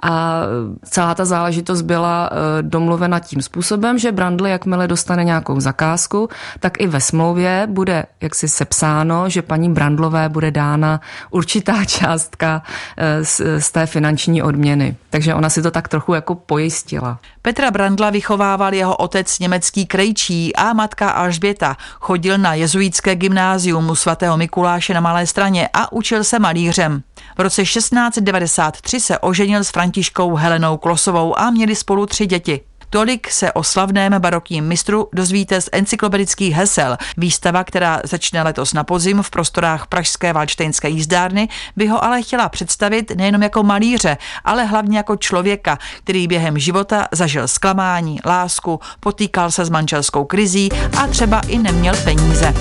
A 0.02 0.42
celá 0.84 1.05
ta 1.14 1.24
záležitost 1.24 1.82
byla 1.82 2.30
eh, 2.32 2.62
domluvena 2.62 3.20
tím 3.20 3.42
způsobem, 3.42 3.98
že 3.98 4.12
Brandl, 4.12 4.46
jakmile 4.46 4.88
dostane 4.88 5.24
nějakou 5.24 5.60
zakázku, 5.60 6.28
tak 6.60 6.80
i 6.80 6.86
ve 6.86 7.00
smlouvě 7.00 7.66
bude 7.70 8.04
jaksi 8.20 8.48
sepsáno, 8.48 9.28
že 9.28 9.42
paní 9.42 9.72
Brandlové 9.72 10.28
bude 10.28 10.50
dána 10.50 11.00
určitá 11.30 11.84
částka 11.86 12.62
eh, 12.96 13.24
z, 13.24 13.40
z 13.58 13.70
té 13.70 13.86
finanční 13.86 14.42
odměny. 14.42 14.96
Takže 15.10 15.34
ona 15.34 15.50
si 15.50 15.62
to 15.62 15.70
tak 15.70 15.88
trochu 15.88 16.14
jako 16.14 16.34
pojistila. 16.34 17.18
Petra 17.42 17.70
Brandla 17.70 18.10
vychovával 18.10 18.74
jeho 18.74 18.96
otec 18.96 19.38
německý 19.38 19.86
krejčí 19.86 20.56
a 20.56 20.72
matka 20.72 21.10
Alžběta. 21.10 21.76
Chodil 22.00 22.38
na 22.38 22.54
jezuitské 22.54 23.14
gymnázium 23.14 23.90
u 23.90 23.94
svatého 23.94 24.36
Mikuláše 24.36 24.94
na 24.94 25.00
Malé 25.00 25.26
straně 25.26 25.68
a 25.72 25.92
učil 25.92 26.24
se 26.24 26.38
malířem. 26.38 27.02
V 27.36 27.40
roce 27.40 27.62
1693 27.62 29.00
se 29.00 29.18
oženil 29.18 29.64
s 29.64 29.70
Františkou 29.70 30.34
Helenou 30.34 30.76
Klosovou 30.76 31.38
a 31.38 31.50
měli 31.50 31.76
spolu 31.76 32.06
tři 32.06 32.26
děti. 32.26 32.60
Tolik 32.90 33.30
se 33.30 33.52
o 33.52 33.62
slavném 33.62 34.14
barokním 34.18 34.64
mistru 34.64 35.08
dozvíte 35.12 35.60
z 35.60 35.68
encyklopedických 35.72 36.54
hesel. 36.54 36.96
Výstava, 37.16 37.64
která 37.64 38.00
začne 38.04 38.42
letos 38.42 38.72
na 38.72 38.84
podzim 38.84 39.22
v 39.22 39.30
prostorách 39.30 39.86
Pražské 39.86 40.32
Valčtejnské 40.32 40.88
jízdárny, 40.88 41.48
by 41.76 41.86
ho 41.86 42.04
ale 42.04 42.22
chtěla 42.22 42.48
představit 42.48 43.12
nejenom 43.16 43.42
jako 43.42 43.62
malíře, 43.62 44.16
ale 44.44 44.64
hlavně 44.64 44.96
jako 44.96 45.16
člověka, 45.16 45.78
který 45.98 46.28
během 46.28 46.58
života 46.58 47.08
zažil 47.12 47.48
zklamání, 47.48 48.20
lásku, 48.24 48.80
potýkal 49.00 49.50
se 49.50 49.64
s 49.64 49.70
manželskou 49.70 50.24
krizí 50.24 50.68
a 50.98 51.06
třeba 51.06 51.40
i 51.40 51.58
neměl 51.58 51.94
peníze. 52.04 52.54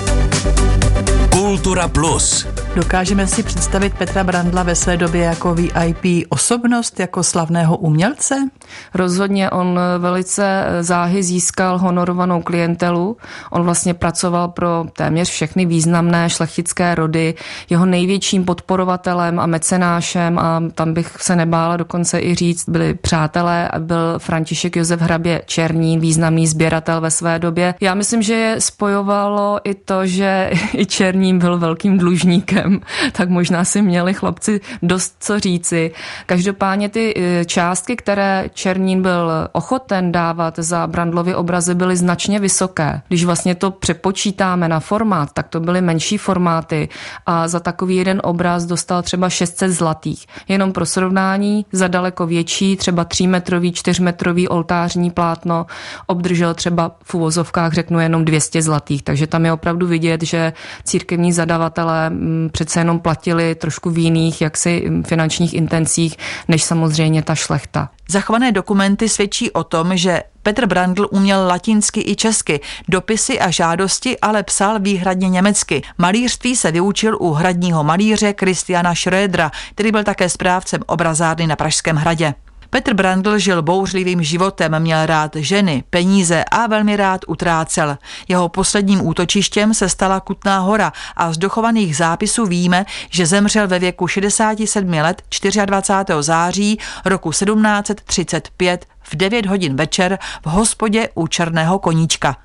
Kultura 1.31 1.87
Plus. 1.87 2.47
Dokážeme 2.75 3.27
si 3.27 3.43
představit 3.43 3.93
Petra 3.97 4.23
Brandla 4.23 4.63
ve 4.63 4.75
své 4.75 4.97
době 4.97 5.21
jako 5.21 5.55
VIP 5.55 6.27
osobnost, 6.29 6.99
jako 6.99 7.23
slavného 7.23 7.77
umělce? 7.77 8.49
Rozhodně 8.93 9.49
on 9.49 9.79
velice 9.97 10.65
záhy 10.81 11.23
získal 11.23 11.77
honorovanou 11.77 12.41
klientelu. 12.41 13.17
On 13.51 13.63
vlastně 13.63 13.93
pracoval 13.93 14.47
pro 14.47 14.85
téměř 14.93 15.29
všechny 15.29 15.65
významné 15.65 16.29
šlechtické 16.29 16.95
rody. 16.95 17.33
Jeho 17.69 17.85
největším 17.85 18.45
podporovatelem 18.45 19.39
a 19.39 19.45
mecenášem, 19.45 20.39
a 20.39 20.63
tam 20.73 20.93
bych 20.93 21.17
se 21.19 21.35
nebála 21.35 21.77
dokonce 21.77 22.19
i 22.19 22.35
říct, 22.35 22.69
byli 22.69 22.93
přátelé, 22.93 23.69
byl 23.79 24.19
František 24.19 24.75
Josef 24.75 25.01
Hrabě 25.01 25.41
Černí, 25.45 25.99
významný 25.99 26.47
sběratel 26.47 27.01
ve 27.01 27.11
své 27.11 27.39
době. 27.39 27.75
Já 27.81 27.93
myslím, 27.93 28.21
že 28.21 28.33
je 28.33 28.61
spojovalo 28.61 29.59
i 29.63 29.73
to, 29.73 30.05
že 30.05 30.51
i 30.73 30.85
Černý 30.85 31.37
byl 31.37 31.57
velkým 31.57 31.97
dlužníkem, 31.97 32.64
tak 33.11 33.29
možná 33.29 33.65
si 33.65 33.81
měli 33.81 34.13
chlapci 34.13 34.61
dost 34.83 35.15
co 35.19 35.39
říci. 35.39 35.91
Každopádně 36.25 36.89
ty 36.89 37.13
e, 37.17 37.45
částky, 37.45 37.95
které 37.95 38.49
Černín 38.53 39.01
byl 39.01 39.31
ochoten 39.51 40.11
dávat 40.11 40.53
za 40.57 40.87
Brandlovy 40.87 41.35
obrazy, 41.35 41.75
byly 41.75 41.97
značně 41.97 42.39
vysoké. 42.39 43.01
Když 43.07 43.25
vlastně 43.25 43.55
to 43.55 43.71
přepočítáme 43.71 44.69
na 44.69 44.79
formát, 44.79 45.29
tak 45.33 45.47
to 45.47 45.59
byly 45.59 45.81
menší 45.81 46.17
formáty 46.17 46.89
a 47.25 47.47
za 47.47 47.59
takový 47.59 47.95
jeden 47.95 48.21
obraz 48.23 48.65
dostal 48.65 49.01
třeba 49.01 49.29
600 49.29 49.71
zlatých. 49.71 50.25
Jenom 50.47 50.71
pro 50.71 50.85
srovnání 50.85 51.65
za 51.71 51.87
daleko 51.87 52.27
větší, 52.27 52.75
třeba 52.75 53.05
3 53.05 53.27
metrový, 53.27 53.71
4 53.71 54.01
metrový 54.01 54.47
oltářní 54.47 55.11
plátno 55.11 55.65
obdržel 56.07 56.53
třeba 56.53 56.91
v 57.03 57.15
uvozovkách 57.15 57.73
řeknu 57.73 57.99
jenom 57.99 58.25
200 58.25 58.61
zlatých, 58.61 59.03
takže 59.03 59.27
tam 59.27 59.45
je 59.45 59.53
opravdu 59.53 59.87
vidět, 59.87 60.23
že 60.23 60.53
církevní 60.83 61.31
zadavatelé 61.31 62.09
mm, 62.09 62.49
přece 62.55 62.79
jenom 62.79 62.99
platili 62.99 63.55
trošku 63.55 63.89
v 63.89 63.97
jiných 63.97 64.41
jaksi 64.41 64.89
finančních 65.05 65.53
intencích, 65.53 66.17
než 66.47 66.63
samozřejmě 66.63 67.21
ta 67.21 67.35
šlechta. 67.35 67.89
Zachované 68.09 68.51
dokumenty 68.51 69.09
svědčí 69.09 69.51
o 69.51 69.63
tom, 69.63 69.97
že 69.97 70.23
Petr 70.43 70.65
Brandl 70.65 71.07
uměl 71.11 71.47
latinsky 71.47 72.03
i 72.11 72.15
česky, 72.15 72.59
dopisy 72.87 73.39
a 73.39 73.51
žádosti 73.51 74.19
ale 74.19 74.43
psal 74.43 74.79
výhradně 74.79 75.29
německy. 75.29 75.81
Malířství 75.97 76.55
se 76.55 76.71
vyučil 76.71 77.17
u 77.19 77.31
hradního 77.31 77.83
malíře 77.83 78.33
Kristiana 78.33 78.93
Schrödera, 78.93 79.51
který 79.71 79.91
byl 79.91 80.03
také 80.03 80.29
správcem 80.29 80.81
obrazárny 80.85 81.47
na 81.47 81.55
Pražském 81.55 81.95
hradě. 81.95 82.33
Petr 82.75 82.93
Brandl 82.93 83.37
žil 83.37 83.61
bouřlivým 83.61 84.23
životem, 84.23 84.79
měl 84.79 85.05
rád 85.05 85.35
ženy, 85.35 85.83
peníze 85.89 86.43
a 86.51 86.67
velmi 86.67 86.95
rád 86.95 87.21
utrácel. 87.27 87.97
Jeho 88.27 88.49
posledním 88.49 89.07
útočištěm 89.07 89.73
se 89.73 89.89
stala 89.89 90.19
Kutná 90.19 90.59
hora 90.59 90.93
a 91.15 91.33
z 91.33 91.37
dochovaných 91.37 91.97
zápisů 91.97 92.45
víme, 92.45 92.85
že 93.09 93.25
zemřel 93.25 93.67
ve 93.67 93.79
věku 93.79 94.07
67 94.07 94.93
let 94.93 95.21
24. 95.65 96.17
září 96.19 96.79
roku 97.05 97.31
1735 97.31 98.85
v 99.03 99.15
9 99.15 99.45
hodin 99.45 99.75
večer 99.75 100.19
v 100.45 100.49
hospodě 100.49 101.09
u 101.15 101.27
Černého 101.27 101.79
koníčka. 101.79 102.37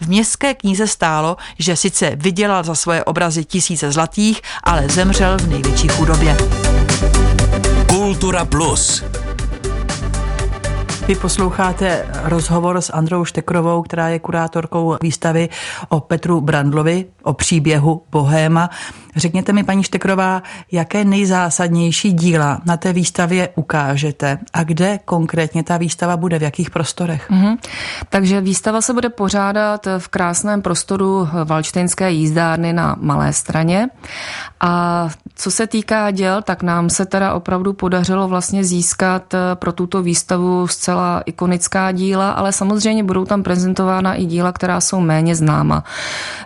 V 0.00 0.08
městské 0.08 0.54
knize 0.54 0.86
stálo, 0.86 1.36
že 1.58 1.76
sice 1.76 2.12
vydělal 2.16 2.64
za 2.64 2.74
svoje 2.74 3.04
obrazy 3.04 3.44
tisíce 3.44 3.92
zlatých, 3.92 4.40
ale 4.64 4.88
zemřel 4.88 5.38
v 5.38 5.48
největší 5.48 5.88
chudobě. 5.88 6.36
Kultura 7.88 8.44
Plus. 8.44 9.02
Vy 11.08 11.14
posloucháte 11.14 12.06
rozhovor 12.24 12.80
s 12.80 12.92
Androu 12.92 13.24
Štekrovou, 13.24 13.82
která 13.82 14.08
je 14.08 14.18
kurátorkou 14.18 14.96
výstavy 15.02 15.48
o 15.88 16.00
Petru 16.00 16.40
Brandlovi, 16.40 17.04
o 17.22 17.32
příběhu 17.32 18.02
Bohéma. 18.10 18.70
Řekněte 19.16 19.52
mi, 19.52 19.64
paní 19.64 19.82
Štekrová, 19.82 20.42
jaké 20.72 21.04
nejzásadnější 21.04 22.12
díla 22.12 22.60
na 22.64 22.76
té 22.76 22.92
výstavě 22.92 23.48
ukážete 23.54 24.38
a 24.52 24.64
kde 24.64 24.98
konkrétně 25.04 25.62
ta 25.62 25.76
výstava 25.76 26.16
bude, 26.16 26.38
v 26.38 26.42
jakých 26.42 26.70
prostorech? 26.70 27.30
Mm-hmm. 27.30 27.58
Takže 28.08 28.40
výstava 28.40 28.80
se 28.80 28.92
bude 28.92 29.08
pořádat 29.08 29.86
v 29.98 30.08
krásném 30.08 30.62
prostoru 30.62 31.28
Valčtejnské 31.44 32.10
jízdárny 32.10 32.72
na 32.72 32.96
Malé 33.00 33.32
straně. 33.32 33.88
A 34.60 35.08
co 35.34 35.50
se 35.50 35.66
týká 35.66 36.10
děl, 36.10 36.42
tak 36.42 36.62
nám 36.62 36.90
se 36.90 37.06
teda 37.06 37.34
opravdu 37.34 37.72
podařilo 37.72 38.28
vlastně 38.28 38.64
získat 38.64 39.34
pro 39.54 39.72
tuto 39.72 40.02
výstavu 40.02 40.66
zcela 40.66 41.22
ikonická 41.26 41.92
díla, 41.92 42.30
ale 42.30 42.52
samozřejmě 42.52 43.04
budou 43.04 43.24
tam 43.24 43.42
prezentována 43.42 44.14
i 44.14 44.24
díla, 44.24 44.52
která 44.52 44.80
jsou 44.80 45.00
méně 45.00 45.34
známa. 45.34 45.84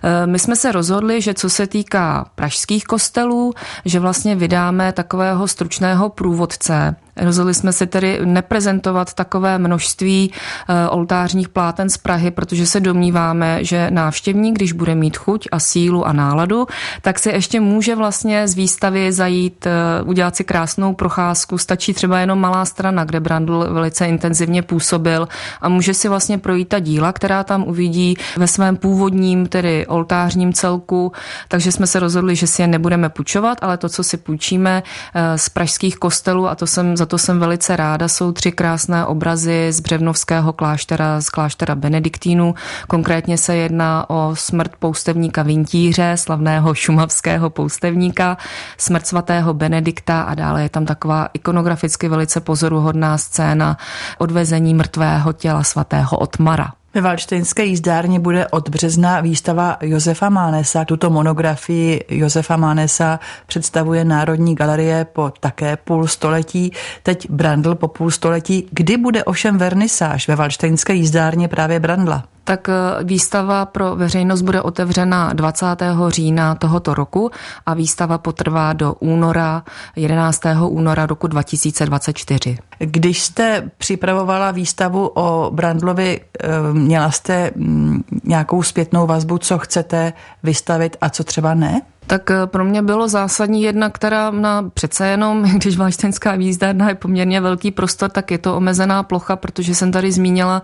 E, 0.03 0.27
my 0.27 0.39
jsme 0.39 0.57
se 0.57 0.66
rozhodli, 0.73 1.21
že 1.21 1.35
co 1.35 1.51
se 1.51 1.67
týká 1.67 2.27
pražských 2.35 2.85
kostelů, 2.85 3.55
že 3.85 4.01
vlastně 4.01 4.37
vydáme 4.37 4.93
takového 4.93 5.49
stručného 5.49 6.09
průvodce, 6.09 6.97
Rozhodli 7.17 7.55
jsme 7.55 7.73
se 7.73 7.87
tedy 7.87 8.21
neprezentovat 8.25 9.15
takové 9.15 9.59
množství 9.59 10.33
eh, 10.69 10.89
oltářních 10.89 11.49
pláten 11.49 11.89
z 11.89 11.97
Prahy, 11.97 12.31
protože 12.31 12.67
se 12.67 12.81
domníváme, 12.81 13.65
že 13.65 13.91
návštěvník, 13.91 14.55
když 14.55 14.73
bude 14.73 14.95
mít 14.95 15.17
chuť 15.17 15.49
a 15.53 15.59
sílu 15.59 16.07
a 16.07 16.13
náladu, 16.13 16.67
tak 17.03 17.19
si 17.19 17.29
ještě 17.29 17.61
může 17.61 17.95
vlastně 17.95 18.49
z 18.49 18.55
výstavy 18.55 19.13
zajít, 19.13 19.67
eh, 19.67 20.03
udělat 20.03 20.37
si 20.37 20.45
krásnou 20.45 20.95
procházku. 20.95 21.59
Stačí 21.59 21.95
třeba 21.95 22.19
jenom 22.19 22.41
malá 22.41 22.65
strana, 22.65 23.05
kde 23.05 23.21
Brandl 23.21 23.67
velice 23.73 24.07
intenzivně 24.07 24.63
působil 24.63 25.29
a 25.61 25.69
může 25.69 25.95
si 25.95 26.09
vlastně 26.09 26.39
projít 26.39 26.69
ta 26.69 26.79
díla, 26.79 27.13
která 27.13 27.45
tam 27.45 27.65
uvidí 27.69 28.17
ve 28.37 28.47
svém 28.47 28.77
původním, 28.77 29.47
tedy 29.47 29.87
oltářním 29.87 30.53
celku. 30.53 31.13
Takže 31.49 31.73
jsme 31.73 31.87
se 31.87 32.01
rozhodli, 32.01 32.37
že 32.37 32.47
si 32.47 32.63
je 32.63 32.67
nebudeme 32.67 33.09
půjčovat, 33.09 33.59
ale 33.63 33.77
to, 33.77 33.89
co 33.89 34.03
si 34.03 34.17
půjčíme 34.17 34.83
eh, 35.15 35.39
z 35.39 35.49
pražských 35.49 35.97
kostelů, 35.97 36.49
a 36.49 36.55
to 36.55 36.67
jsem 36.67 36.97
za 36.97 37.06
to 37.07 37.19
jsem 37.19 37.40
velice 37.40 37.77
ráda. 37.77 38.09
Jsou 38.09 38.33
tři 38.33 38.53
krásné 38.53 39.07
obrazy 39.07 39.69
z 39.73 39.81
Břevnovského 39.81 40.53
kláštera, 40.53 41.21
z 41.21 41.31
kláštera 41.31 41.75
Benediktínů. 41.75 42.55
Konkrétně 42.88 43.38
se 43.38 43.57
jedná 43.57 44.11
o 44.11 44.31
smrt 44.35 44.73
poustevníka 44.79 45.42
Vintíře, 45.42 46.12
slavného 46.16 46.75
šumavského 46.75 47.51
poustevníka, 47.51 48.37
smrt 48.79 49.07
svatého 49.07 49.55
Benedikta 49.55 50.23
a 50.23 50.35
dále 50.35 50.62
je 50.62 50.69
tam 50.69 50.87
taková 50.87 51.29
ikonograficky 51.33 52.09
velice 52.09 52.40
pozoruhodná 52.40 53.19
scéna 53.19 53.77
odvezení 54.19 54.75
mrtvého 54.75 55.33
těla 55.33 55.62
svatého 55.62 56.19
Otmara. 56.19 56.73
Ve 56.97 57.03
Valštejnské 57.03 57.65
jízdárně 57.65 58.21
bude 58.21 58.49
od 58.49 58.69
března 58.69 59.21
výstava 59.21 59.77
Josefa 59.81 60.29
Mánesa. 60.29 60.85
Tuto 60.85 61.11
monografii 61.11 62.05
Josefa 62.09 62.57
Mánesa 62.57 63.21
představuje 63.47 64.05
Národní 64.05 64.55
galerie 64.55 65.05
po 65.05 65.33
také 65.41 65.77
půl 65.77 66.07
století, 66.07 66.73
teď 67.03 67.31
Brandl 67.31 67.75
po 67.75 67.89
půl 67.89 68.11
století. 68.11 68.69
Kdy 68.71 68.97
bude 68.97 69.25
ovšem 69.25 69.59
vernisáž 69.59 70.29
ve 70.29 70.37
Valštejnské 70.37 70.95
jízdárně 70.95 71.49
právě 71.49 71.81
Brandla? 71.81 72.25
Tak 72.47 72.69
eh, 72.69 73.05
výstava 73.05 73.67
pro 73.67 73.97
veřejnost 73.97 74.43
bude 74.43 74.63
otevřena 74.63 75.33
20. 75.33 75.67
října 76.09 76.55
tohoto 76.55 76.95
roku 76.95 77.31
a 77.67 77.75
výstava 77.75 78.19
potrvá 78.19 78.73
do 78.73 78.95
února, 78.95 79.63
11. 79.97 80.43
února 80.69 81.07
roku 81.07 81.27
2024. 81.27 82.59
Když 82.79 83.23
jste 83.23 83.71
připravovala 83.79 84.51
výstavu 84.51 85.11
o 85.15 85.51
Brandlovi, 85.51 86.21
eh, 86.21 86.49
měla 86.73 87.11
jste 87.11 87.51
mm, 87.55 88.03
nějakou 88.25 88.63
zpětnou 88.63 89.07
vazbu, 89.07 89.39
co 89.39 89.59
chcete 89.59 90.13
vystavit 90.43 90.97
a 91.01 91.11
co 91.11 91.25
třeba 91.25 91.55
ne? 91.55 91.83
Tak 92.07 92.31
eh, 92.31 92.47
pro 92.47 92.64
mě 92.64 92.83
bylo 92.83 93.09
zásadní 93.09 93.62
jedna, 93.62 93.90
která 93.90 94.31
na 94.31 94.71
přece 94.75 95.07
jenom, 95.07 95.42
když 95.57 95.77
Valštejnská 95.77 96.37
výzdárna 96.37 96.88
je 96.88 96.95
poměrně 96.95 97.40
velký 97.40 97.71
prostor, 97.71 98.11
tak 98.11 98.31
je 98.31 98.38
to 98.38 98.57
omezená 98.57 99.03
plocha, 99.03 99.37
protože 99.37 99.75
jsem 99.75 99.92
tady 99.92 100.12
zmínila, 100.12 100.62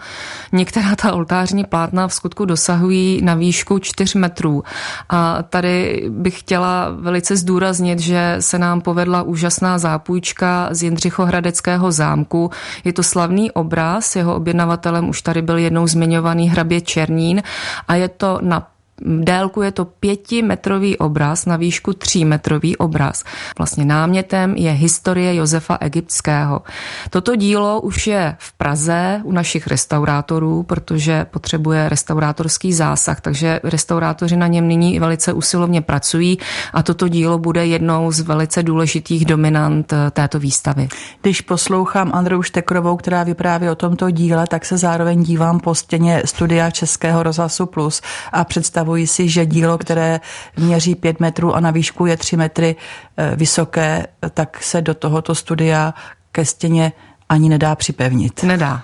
některá 0.53 0.97
ta 0.97 1.13
oltářní 1.13 1.65
plátna 1.65 2.09
v 2.09 2.15
skutku 2.15 2.45
dosahují 2.45 3.23
na 3.23 3.35
výšku 3.35 3.79
4 3.79 4.19
metrů. 4.19 4.65
A 5.09 5.43
tady 5.43 6.05
bych 6.09 6.41
chtěla 6.41 6.91
velice 6.91 7.37
zdůraznit, 7.37 7.99
že 7.99 8.37
se 8.41 8.59
nám 8.59 8.81
povedla 8.81 9.23
úžasná 9.23 9.79
zápůjčka 9.79 10.69
z 10.71 10.83
Jindřichohradeckého 10.83 11.93
zámku. 11.93 12.51
Je 12.85 12.93
to 12.93 13.03
slavný 13.03 13.51
obraz, 13.51 14.17
jeho 14.17 14.35
objednavatelem 14.35 15.09
už 15.09 15.23
tady 15.23 15.43
byl 15.43 15.59
jednou 15.59 15.87
zmiňovaný 15.87 16.49
hrabě 16.49 16.81
Černín 16.81 17.43
a 17.89 17.95
je 17.95 18.09
to 18.09 18.39
na 18.43 18.72
délku 19.05 19.63
je 19.63 19.73
to 19.73 19.85
pětimetrový 19.85 20.99
obraz, 20.99 21.47
na 21.47 21.57
výšku 21.57 21.93
třímetrový 21.93 22.77
obraz. 22.77 23.25
Vlastně 23.59 23.85
námětem 23.85 24.55
je 24.55 24.71
historie 24.71 25.35
Josefa 25.35 25.79
Egyptského. 25.81 26.63
Toto 27.11 27.37
dílo 27.37 27.81
už 27.81 28.07
je 28.07 28.37
v 28.39 28.53
Praze 28.53 29.21
u 29.25 29.33
našich 29.33 29.67
restaurátorů, 29.67 30.63
protože 30.63 31.27
potřebuje 31.31 31.89
restaurátorský 31.89 32.73
zásah, 32.73 33.21
takže 33.21 33.61
restaurátoři 33.65 34.37
na 34.37 34.47
něm 34.47 34.69
nyní 34.69 34.99
velice 34.99 35.33
usilovně 35.33 35.81
pracují 35.81 36.39
a 36.73 36.83
toto 36.83 37.09
dílo 37.09 37.39
bude 37.39 37.67
jednou 37.67 38.13
z 38.13 38.21
velice 38.21 38.63
důležitých 38.63 39.25
dominant 39.25 39.93
eh, 39.93 40.11
této 40.11 40.39
výstavy. 40.39 40.89
Když 41.23 41.41
poslouchám 41.41 42.11
Andreu 42.15 42.43
Štekrovou, 42.43 42.97
která 42.97 43.23
vypráví 43.23 43.69
o 43.69 43.75
tomto 43.75 44.11
díle, 44.11 44.47
tak 44.47 44.65
se 44.65 44.79
zároveň 44.79 45.23
dívám 45.23 45.61
po 45.61 45.75
stěně 45.75 46.23
studia 46.25 46.71
Českého 46.71 47.23
rozhlasu 47.23 47.67
Plus 47.67 48.03
a 48.33 48.45
představuji 48.45 48.92
představuji 48.93 49.07
si, 49.07 49.29
že 49.29 49.47
dílo, 49.47 49.79
které 49.79 50.21
měří 50.57 50.95
pět 50.95 51.21
metrů 51.21 51.55
a 51.55 51.61
na 51.61 51.71
výšku 51.71 52.07
je 52.07 52.17
tři 52.17 52.37
metry 52.37 52.77
eh, 53.17 53.37
vysoké, 53.37 54.07
tak 54.35 54.63
se 54.63 54.83
do 54.83 54.95
tohoto 54.95 55.35
studia 55.35 55.95
ke 56.33 56.45
stěně 56.45 56.93
ani 57.33 57.49
nedá 57.49 57.75
připevnit. 57.75 58.43
Nedá. 58.43 58.83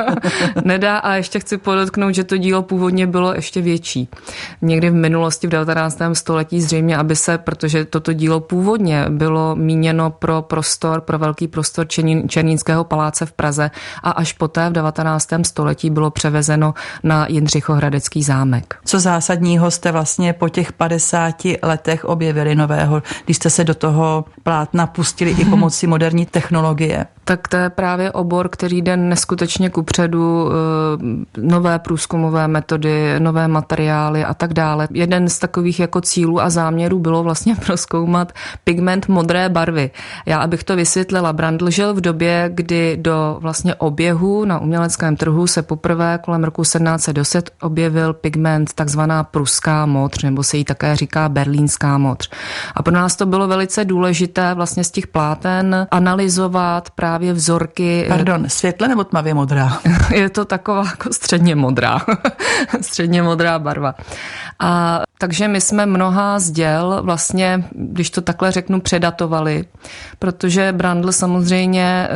nedá 0.64 0.98
a 0.98 1.14
ještě 1.14 1.40
chci 1.40 1.58
podotknout, 1.58 2.14
že 2.14 2.24
to 2.24 2.36
dílo 2.36 2.62
původně 2.62 3.06
bylo 3.06 3.34
ještě 3.34 3.60
větší. 3.62 4.08
Někdy 4.62 4.90
v 4.90 4.94
minulosti 4.94 5.46
v 5.46 5.50
19. 5.50 5.98
století 6.12 6.60
zřejmě, 6.60 6.96
aby 6.96 7.16
se, 7.16 7.38
protože 7.38 7.84
toto 7.84 8.12
dílo 8.12 8.40
původně 8.40 9.06
bylo 9.08 9.56
míněno 9.56 10.10
pro 10.10 10.42
prostor, 10.42 11.00
pro 11.00 11.18
velký 11.18 11.48
prostor 11.48 11.86
Černínského 12.28 12.84
paláce 12.84 13.26
v 13.26 13.32
Praze 13.32 13.70
a 14.02 14.10
až 14.10 14.32
poté 14.32 14.70
v 14.70 14.72
19. 14.72 15.28
století 15.42 15.90
bylo 15.90 16.10
převezeno 16.10 16.74
na 17.02 17.26
Jindřichohradecký 17.28 18.22
zámek. 18.22 18.76
Co 18.84 19.00
zásadního 19.00 19.70
jste 19.70 19.92
vlastně 19.92 20.32
po 20.32 20.48
těch 20.48 20.72
50 20.72 21.34
letech 21.62 22.04
objevili 22.04 22.54
nového, 22.54 23.02
když 23.24 23.36
jste 23.36 23.50
se 23.50 23.64
do 23.64 23.74
toho 23.74 24.24
plátna 24.42 24.86
pustili 24.86 25.30
i 25.30 25.44
pomocí 25.44 25.86
moderní 25.86 26.26
technologie? 26.26 27.06
Tak 27.24 27.48
to 27.48 27.56
je 27.56 27.70
právě 27.78 28.12
obor, 28.12 28.48
který 28.48 28.82
jde 28.82 28.96
neskutečně 28.96 29.70
kupředu, 29.70 30.50
eh, 30.50 31.40
nové 31.40 31.78
průzkumové 31.78 32.48
metody, 32.48 33.20
nové 33.20 33.48
materiály 33.48 34.24
a 34.24 34.34
tak 34.34 34.52
dále. 34.52 34.88
Jeden 34.90 35.28
z 35.28 35.38
takových 35.38 35.80
jako 35.80 36.00
cílů 36.00 36.40
a 36.40 36.50
záměrů 36.50 36.98
bylo 36.98 37.22
vlastně 37.22 37.54
proskoumat 37.66 38.32
pigment 38.64 39.08
modré 39.08 39.48
barvy. 39.48 39.90
Já, 40.26 40.38
abych 40.38 40.64
to 40.64 40.76
vysvětlila, 40.76 41.32
Brandl 41.32 41.70
žil 41.70 41.94
v 41.94 42.00
době, 42.00 42.50
kdy 42.54 42.98
do 43.00 43.38
vlastně 43.40 43.74
oběhu 43.74 44.44
na 44.44 44.58
uměleckém 44.58 45.16
trhu 45.16 45.46
se 45.46 45.62
poprvé 45.62 46.18
kolem 46.24 46.44
roku 46.44 46.62
1710 46.62 47.50
objevil 47.62 48.12
pigment 48.12 48.72
takzvaná 48.74 49.24
pruská 49.24 49.86
modř, 49.86 50.22
nebo 50.22 50.42
se 50.42 50.56
jí 50.56 50.64
také 50.64 50.96
říká 50.96 51.28
berlínská 51.28 51.98
modř. 51.98 52.30
A 52.74 52.82
pro 52.82 52.94
nás 52.94 53.16
to 53.16 53.26
bylo 53.26 53.48
velice 53.48 53.84
důležité 53.84 54.54
vlastně 54.54 54.84
z 54.84 54.90
těch 54.90 55.06
pláten 55.06 55.86
analyzovat 55.90 56.90
právě 56.90 57.32
vzorky 57.32 57.67
taky... 57.68 58.04
Eh, 58.06 58.08
Pardon, 58.08 58.44
světle 58.48 58.88
nebo 58.88 59.04
tmavě 59.04 59.34
modrá? 59.34 59.78
Je 60.14 60.30
to 60.30 60.44
taková 60.44 60.84
jako 60.84 61.12
středně 61.12 61.54
modrá. 61.54 61.98
středně 62.80 63.22
modrá 63.22 63.58
barva. 63.58 63.94
A 64.58 65.00
takže 65.18 65.48
my 65.48 65.60
jsme 65.60 65.86
mnoha 65.86 66.38
z 66.38 66.50
děl 66.50 67.00
vlastně, 67.02 67.64
když 67.72 68.10
to 68.10 68.20
takhle 68.20 68.52
řeknu, 68.52 68.80
předatovali, 68.80 69.64
protože 70.18 70.72
Brandl 70.72 71.12
samozřejmě 71.12 71.82
e, 71.82 72.08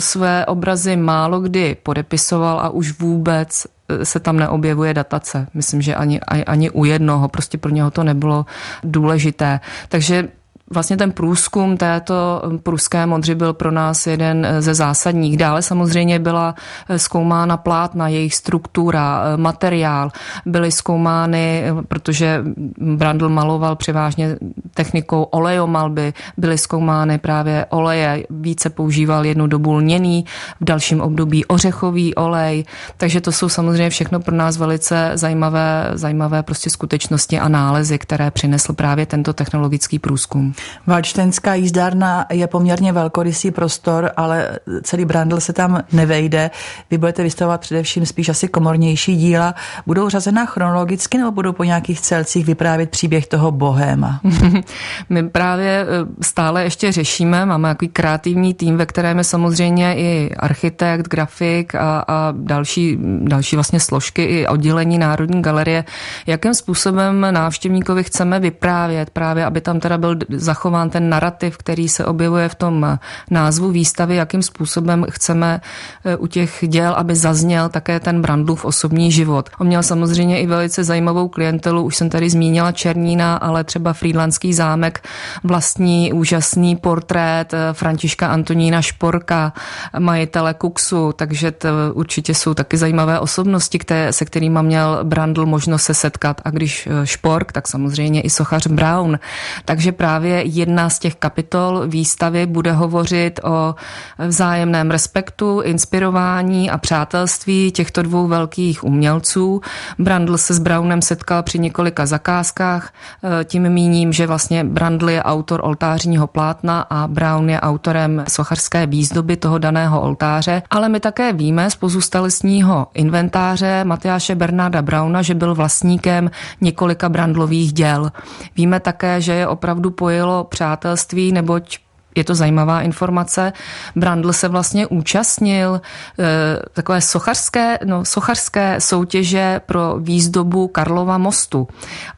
své 0.00 0.46
obrazy 0.46 0.96
málo 0.96 1.40
kdy 1.40 1.76
podepisoval 1.82 2.60
a 2.60 2.68
už 2.68 2.98
vůbec 2.98 3.66
eh, 3.88 4.04
se 4.04 4.20
tam 4.20 4.36
neobjevuje 4.36 4.94
datace. 4.94 5.46
Myslím, 5.54 5.82
že 5.82 5.94
ani, 5.94 6.20
ani 6.20 6.70
u 6.70 6.84
jednoho, 6.84 7.28
prostě 7.28 7.58
pro 7.58 7.70
něho 7.70 7.90
to 7.90 8.04
nebylo 8.04 8.46
důležité. 8.84 9.60
Takže 9.88 10.28
Vlastně 10.74 10.96
ten 10.96 11.12
průzkum 11.12 11.76
této 11.76 12.42
pruské 12.62 13.06
modři 13.06 13.34
byl 13.34 13.52
pro 13.52 13.70
nás 13.70 14.06
jeden 14.06 14.46
ze 14.58 14.74
zásadních. 14.74 15.36
Dále 15.36 15.62
samozřejmě 15.62 16.18
byla 16.18 16.54
zkoumána 16.96 17.56
plátna, 17.56 18.08
jejich 18.08 18.34
struktura, 18.34 19.22
materiál. 19.36 20.10
Byly 20.46 20.72
zkoumány, 20.72 21.64
protože 21.88 22.44
Brandl 22.78 23.28
maloval 23.28 23.76
převážně 23.76 24.36
technikou 24.74 25.22
olejomalby, 25.22 26.12
byly 26.36 26.58
zkoumány 26.58 27.18
právě 27.18 27.66
oleje, 27.70 28.26
více 28.30 28.70
používal 28.70 29.26
jednu 29.26 29.46
dobu 29.46 29.72
lněný, 29.72 30.24
v 30.60 30.64
dalším 30.64 31.00
období 31.00 31.44
ořechový 31.44 32.14
olej, 32.14 32.64
takže 32.96 33.20
to 33.20 33.32
jsou 33.32 33.48
samozřejmě 33.48 33.90
všechno 33.90 34.20
pro 34.20 34.36
nás 34.36 34.56
velice 34.56 35.10
zajímavé, 35.14 35.90
zajímavé 35.92 36.42
prostě 36.42 36.70
skutečnosti 36.70 37.38
a 37.38 37.48
nálezy, 37.48 37.98
které 37.98 38.30
přinesl 38.30 38.72
právě 38.72 39.06
tento 39.06 39.32
technologický 39.32 39.98
průzkum. 39.98 40.54
Valčtenská 40.86 41.54
jízdárna 41.54 42.26
je 42.32 42.46
poměrně 42.46 42.92
velkorysý 42.92 43.50
prostor, 43.50 44.10
ale 44.16 44.58
celý 44.82 45.04
Brandl 45.04 45.40
se 45.40 45.52
tam 45.52 45.82
nevejde. 45.92 46.50
Vy 46.90 46.98
budete 46.98 47.22
vystavovat 47.22 47.60
především 47.60 48.06
spíš 48.06 48.28
asi 48.28 48.48
komornější 48.48 49.16
díla. 49.16 49.54
Budou 49.86 50.08
řazená 50.08 50.46
chronologicky 50.46 51.18
nebo 51.18 51.30
budou 51.30 51.52
po 51.52 51.64
nějakých 51.64 52.00
celcích 52.00 52.46
vyprávět 52.46 52.90
příběh 52.90 53.26
toho 53.26 53.50
bohéma? 53.50 54.20
My 55.08 55.28
právě 55.28 55.70
e, 55.70 55.86
stále 56.20 56.64
ještě 56.64 56.92
řešíme, 56.92 57.46
máme 57.46 57.68
takový 57.68 57.88
kreativní 57.88 58.54
tým, 58.54 58.76
ve 58.76 58.86
kterém 58.86 59.18
je 59.18 59.24
samozřejmě 59.24 59.94
i 59.96 60.34
architekt, 60.38 61.08
grafik 61.08 61.74
a, 61.74 62.04
a 62.08 62.32
další, 62.36 62.98
další 63.20 63.56
vlastně 63.56 63.80
složky 63.80 64.22
i 64.22 64.46
oddělení 64.46 64.98
Národní 64.98 65.42
galerie, 65.42 65.84
jakým 66.26 66.54
způsobem 66.54 67.26
návštěvníkovi 67.30 68.04
chceme 68.04 68.40
vyprávět, 68.40 69.10
právě 69.10 69.44
aby 69.44 69.60
tam 69.60 69.80
teda 69.80 69.98
byl 69.98 70.16
zachován 70.54 70.90
ten 70.90 71.08
narrativ, 71.08 71.56
který 71.58 71.88
se 71.88 72.04
objevuje 72.04 72.48
v 72.48 72.54
tom 72.54 72.98
názvu 73.30 73.70
výstavy, 73.70 74.16
jakým 74.16 74.42
způsobem 74.42 75.06
chceme 75.10 75.60
e, 76.04 76.16
u 76.16 76.26
těch 76.26 76.64
děl, 76.66 76.94
aby 76.94 77.14
zazněl 77.14 77.68
také 77.68 78.00
ten 78.00 78.22
Brandlův 78.22 78.64
osobní 78.64 79.10
život. 79.10 79.50
On 79.58 79.66
měl 79.66 79.82
samozřejmě 79.82 80.40
i 80.40 80.46
velice 80.46 80.84
zajímavou 80.84 81.28
klientelu, 81.28 81.82
už 81.82 81.96
jsem 81.96 82.10
tady 82.10 82.30
zmínila 82.30 82.72
Černína, 82.72 83.36
ale 83.36 83.64
třeba 83.64 83.92
Frýdlandský 83.92 84.54
zámek, 84.54 85.02
vlastní 85.44 86.12
úžasný 86.12 86.76
portrét 86.76 87.50
e, 87.54 87.72
Františka 87.72 88.30
Antonína 88.30 88.82
Šporka, 88.82 89.52
majitele 89.98 90.54
Kuxu, 90.54 91.12
takže 91.12 91.50
to 91.50 91.68
určitě 91.98 92.34
jsou 92.34 92.54
taky 92.54 92.76
zajímavé 92.76 93.18
osobnosti, 93.18 93.78
které, 93.78 94.12
se 94.12 94.24
kterými 94.24 94.62
měl 94.62 95.00
Brandl 95.02 95.46
možnost 95.46 95.82
se 95.82 95.94
setkat 95.94 96.40
a 96.44 96.50
když 96.50 96.88
Špork, 97.04 97.52
tak 97.52 97.68
samozřejmě 97.68 98.20
i 98.20 98.30
sochař 98.30 98.66
Brown. 98.66 99.18
Takže 99.64 99.92
právě 99.92 100.33
právě 100.34 100.52
jedna 100.52 100.90
z 100.90 100.98
těch 100.98 101.14
kapitol 101.14 101.82
výstavy 101.86 102.46
bude 102.46 102.72
hovořit 102.72 103.40
o 103.42 103.74
vzájemném 104.18 104.90
respektu, 104.90 105.60
inspirování 105.60 106.70
a 106.70 106.78
přátelství 106.78 107.72
těchto 107.72 108.02
dvou 108.02 108.26
velkých 108.26 108.84
umělců. 108.84 109.60
Brandl 109.98 110.38
se 110.38 110.54
s 110.54 110.58
Brownem 110.58 111.02
setkal 111.02 111.42
při 111.42 111.58
několika 111.58 112.06
zakázkách, 112.06 112.92
e, 113.40 113.44
tím 113.44 113.68
míním, 113.68 114.12
že 114.12 114.26
vlastně 114.26 114.64
Brandl 114.64 115.10
je 115.10 115.22
autor 115.22 115.60
oltářního 115.64 116.26
plátna 116.26 116.86
a 116.90 117.08
Brown 117.08 117.50
je 117.50 117.60
autorem 117.60 118.24
sochařské 118.28 118.86
výzdoby 118.86 119.36
toho 119.36 119.58
daného 119.58 120.00
oltáře, 120.00 120.62
ale 120.70 120.88
my 120.88 121.00
také 121.00 121.32
víme 121.32 121.70
z 121.70 121.76
pozůstalostního 121.76 122.86
inventáře 122.94 123.84
Matyáše 123.84 124.34
Bernarda 124.34 124.82
Brauna, 124.82 125.22
že 125.22 125.34
byl 125.34 125.54
vlastníkem 125.54 126.30
několika 126.60 127.08
brandlových 127.08 127.72
děl. 127.72 128.10
Víme 128.56 128.80
také, 128.80 129.20
že 129.20 129.32
je 129.32 129.46
opravdu 129.46 129.90
pojilo 130.24 130.44
přátelství, 130.44 131.32
neboť 131.32 131.78
je 132.14 132.24
to 132.24 132.34
zajímavá 132.34 132.80
informace. 132.80 133.52
Brandl 133.96 134.32
se 134.32 134.48
vlastně 134.48 134.86
účastnil 134.86 135.80
e, 136.18 136.60
takové 136.72 137.00
sochařské, 137.00 137.78
no, 137.84 138.04
sochařské 138.04 138.80
soutěže 138.80 139.60
pro 139.66 139.96
výzdobu 139.98 140.68
Karlova 140.68 141.18
mostu. 141.18 141.68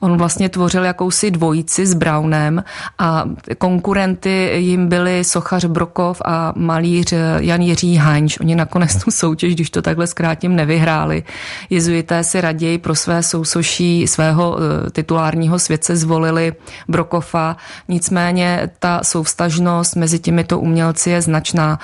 On 0.01 0.17
vlastně 0.17 0.49
tvořil 0.49 0.85
jakousi 0.85 1.31
dvojici 1.31 1.87
s 1.87 1.95
Brownem 1.95 2.65
a 2.99 3.25
konkurenty 3.59 4.53
jim 4.57 4.89
byli 4.89 5.25
sochař 5.25 5.65
Brokov 5.65 6.23
a 6.25 6.53
malíř 6.57 7.15
Jan 7.39 7.61
Jiří 7.61 7.97
Hanč. 7.97 8.41
Oni 8.41 8.55
nakonec 8.55 9.05
tu 9.05 9.11
soutěž, 9.11 9.55
když 9.55 9.71
to 9.71 9.83
takhle 9.83 10.07
zkrátím, 10.07 10.57
nevyhráli. 10.57 11.25
Jezuité 11.71 12.25
si 12.25 12.41
raději 12.41 12.79
pro 12.79 12.95
své 12.95 13.23
sousoší 13.23 14.07
svého 14.07 14.59
e, 14.59 14.91
titulárního 14.91 15.59
světce 15.59 15.97
zvolili 15.97 16.53
Brokova. 16.89 17.57
Nicméně 17.89 18.71
ta 18.79 19.01
souvstažnost 19.03 19.86
propast 19.87 19.97
mezi 19.97 20.19
těmito 20.19 20.59
umělci 20.59 21.11
je 21.11 21.23
značná. 21.23 21.79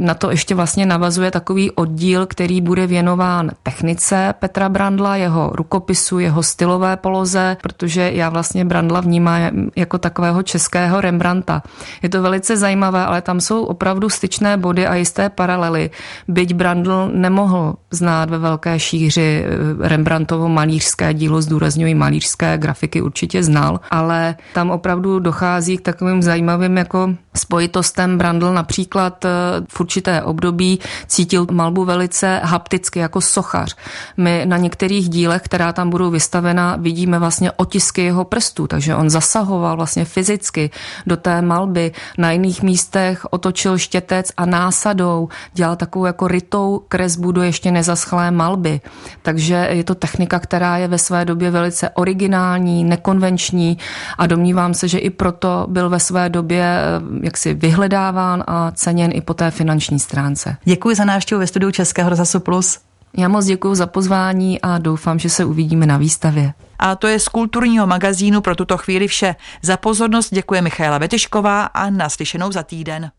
Na 0.00 0.14
to 0.14 0.30
ještě 0.30 0.54
vlastně 0.54 0.86
navazuje 0.86 1.30
takový 1.30 1.70
oddíl, 1.70 2.26
který 2.26 2.60
bude 2.60 2.86
věnován 2.86 3.50
technice 3.62 4.34
Petra 4.38 4.68
Brandla, 4.68 5.16
jeho 5.16 5.50
rukopisu, 5.54 6.18
jeho 6.18 6.42
stylové 6.42 6.96
poloze, 6.96 7.56
protože 7.62 8.10
já 8.14 8.28
vlastně 8.28 8.64
Brandla 8.64 9.00
vnímám 9.00 9.70
jako 9.76 9.98
takového 9.98 10.42
českého 10.42 11.00
Rembrandta. 11.00 11.62
Je 12.02 12.08
to 12.08 12.22
velice 12.22 12.56
zajímavé, 12.56 13.04
ale 13.04 13.22
tam 13.22 13.40
jsou 13.40 13.64
opravdu 13.64 14.08
styčné 14.08 14.56
body 14.56 14.86
a 14.86 14.94
jisté 14.94 15.28
paralely. 15.28 15.90
Byť 16.28 16.54
Brandl 16.54 17.10
nemohl 17.14 17.74
znát 17.90 18.30
ve 18.30 18.38
velké 18.38 18.78
šíři 18.78 19.44
eh, 19.44 19.88
Rembrandtovo 19.88 20.48
malířské 20.48 21.14
dílo, 21.14 21.42
zdůrazňuji 21.42 21.94
malířské 21.94 22.58
grafiky 22.58 23.02
určitě 23.02 23.42
znal, 23.42 23.80
ale 23.90 24.36
tam 24.54 24.70
opravdu 24.70 25.18
dochází 25.18 25.76
k 25.76 25.80
takovým 25.80 26.22
zajímavým 26.22 26.76
jako 26.76 27.14
spojitostem. 27.40 28.18
Brandl 28.18 28.52
například 28.52 29.24
eh, 29.24 29.28
v 29.68 29.80
určité 29.80 30.22
období 30.22 30.78
cítil 31.06 31.46
malbu 31.50 31.84
velice 31.84 32.40
hapticky 32.44 32.98
jako 32.98 33.20
sochař. 33.20 33.76
My 34.16 34.42
na 34.44 34.56
některých 34.56 35.08
dílech, 35.08 35.42
která 35.42 35.72
tam 35.72 35.90
budou 35.90 36.10
vystavena, 36.10 36.76
vidíme 36.78 37.18
vlastně 37.18 37.52
otisky 37.52 38.02
jeho 38.02 38.24
prstů, 38.24 38.66
takže 38.66 38.94
on 38.94 39.10
zasahoval 39.10 39.76
vlastně 39.76 40.04
fyzicky 40.04 40.70
do 41.06 41.16
té 41.16 41.42
malby. 41.42 41.92
Na 42.18 42.32
jiných 42.32 42.62
místech 42.62 43.26
otočil 43.30 43.78
štětec 43.78 44.32
a 44.36 44.46
násadou 44.46 45.28
dělal 45.52 45.76
takovou 45.76 46.06
jako 46.06 46.28
rytou 46.28 46.82
kresbu 46.88 47.32
do 47.32 47.42
ještě 47.42 47.70
nezaschlé 47.70 48.30
malby. 48.30 48.80
Takže 49.22 49.68
je 49.70 49.84
to 49.84 49.94
technika, 49.94 50.38
která 50.38 50.76
je 50.76 50.88
ve 50.88 50.98
své 50.98 51.24
době 51.24 51.50
velice 51.50 51.90
originální, 51.90 52.84
nekonvenční 52.84 53.78
a 54.18 54.26
domnívám 54.26 54.74
se, 54.74 54.88
že 54.88 54.98
i 54.98 55.10
proto 55.10 55.66
byl 55.68 55.88
ve 55.88 56.00
své 56.00 56.28
době 56.28 56.64
eh, 56.64 57.29
jaksi 57.30 57.54
vyhledáván 57.54 58.44
a 58.46 58.70
ceněn 58.70 59.10
i 59.14 59.20
po 59.20 59.34
té 59.34 59.50
finanční 59.50 59.98
stránce. 59.98 60.56
Děkuji 60.64 60.96
za 60.96 61.04
návštěvu 61.04 61.38
ve 61.38 61.46
studiu 61.46 61.70
Českého 61.70 62.10
rozhlasu 62.10 62.40
Plus. 62.40 62.78
Já 63.16 63.28
moc 63.28 63.46
děkuji 63.46 63.74
za 63.74 63.86
pozvání 63.86 64.60
a 64.60 64.78
doufám, 64.78 65.18
že 65.18 65.28
se 65.28 65.44
uvidíme 65.44 65.86
na 65.86 65.96
výstavě. 65.96 66.52
A 66.78 66.96
to 66.96 67.06
je 67.06 67.18
z 67.18 67.28
kulturního 67.28 67.86
magazínu 67.86 68.40
pro 68.40 68.54
tuto 68.56 68.76
chvíli 68.76 69.08
vše. 69.08 69.34
Za 69.62 69.76
pozornost 69.76 70.34
děkuje 70.34 70.62
Michaela 70.62 70.98
Vetešková 70.98 71.64
a 71.64 71.90
naslyšenou 71.90 72.52
za 72.52 72.62
týden. 72.62 73.10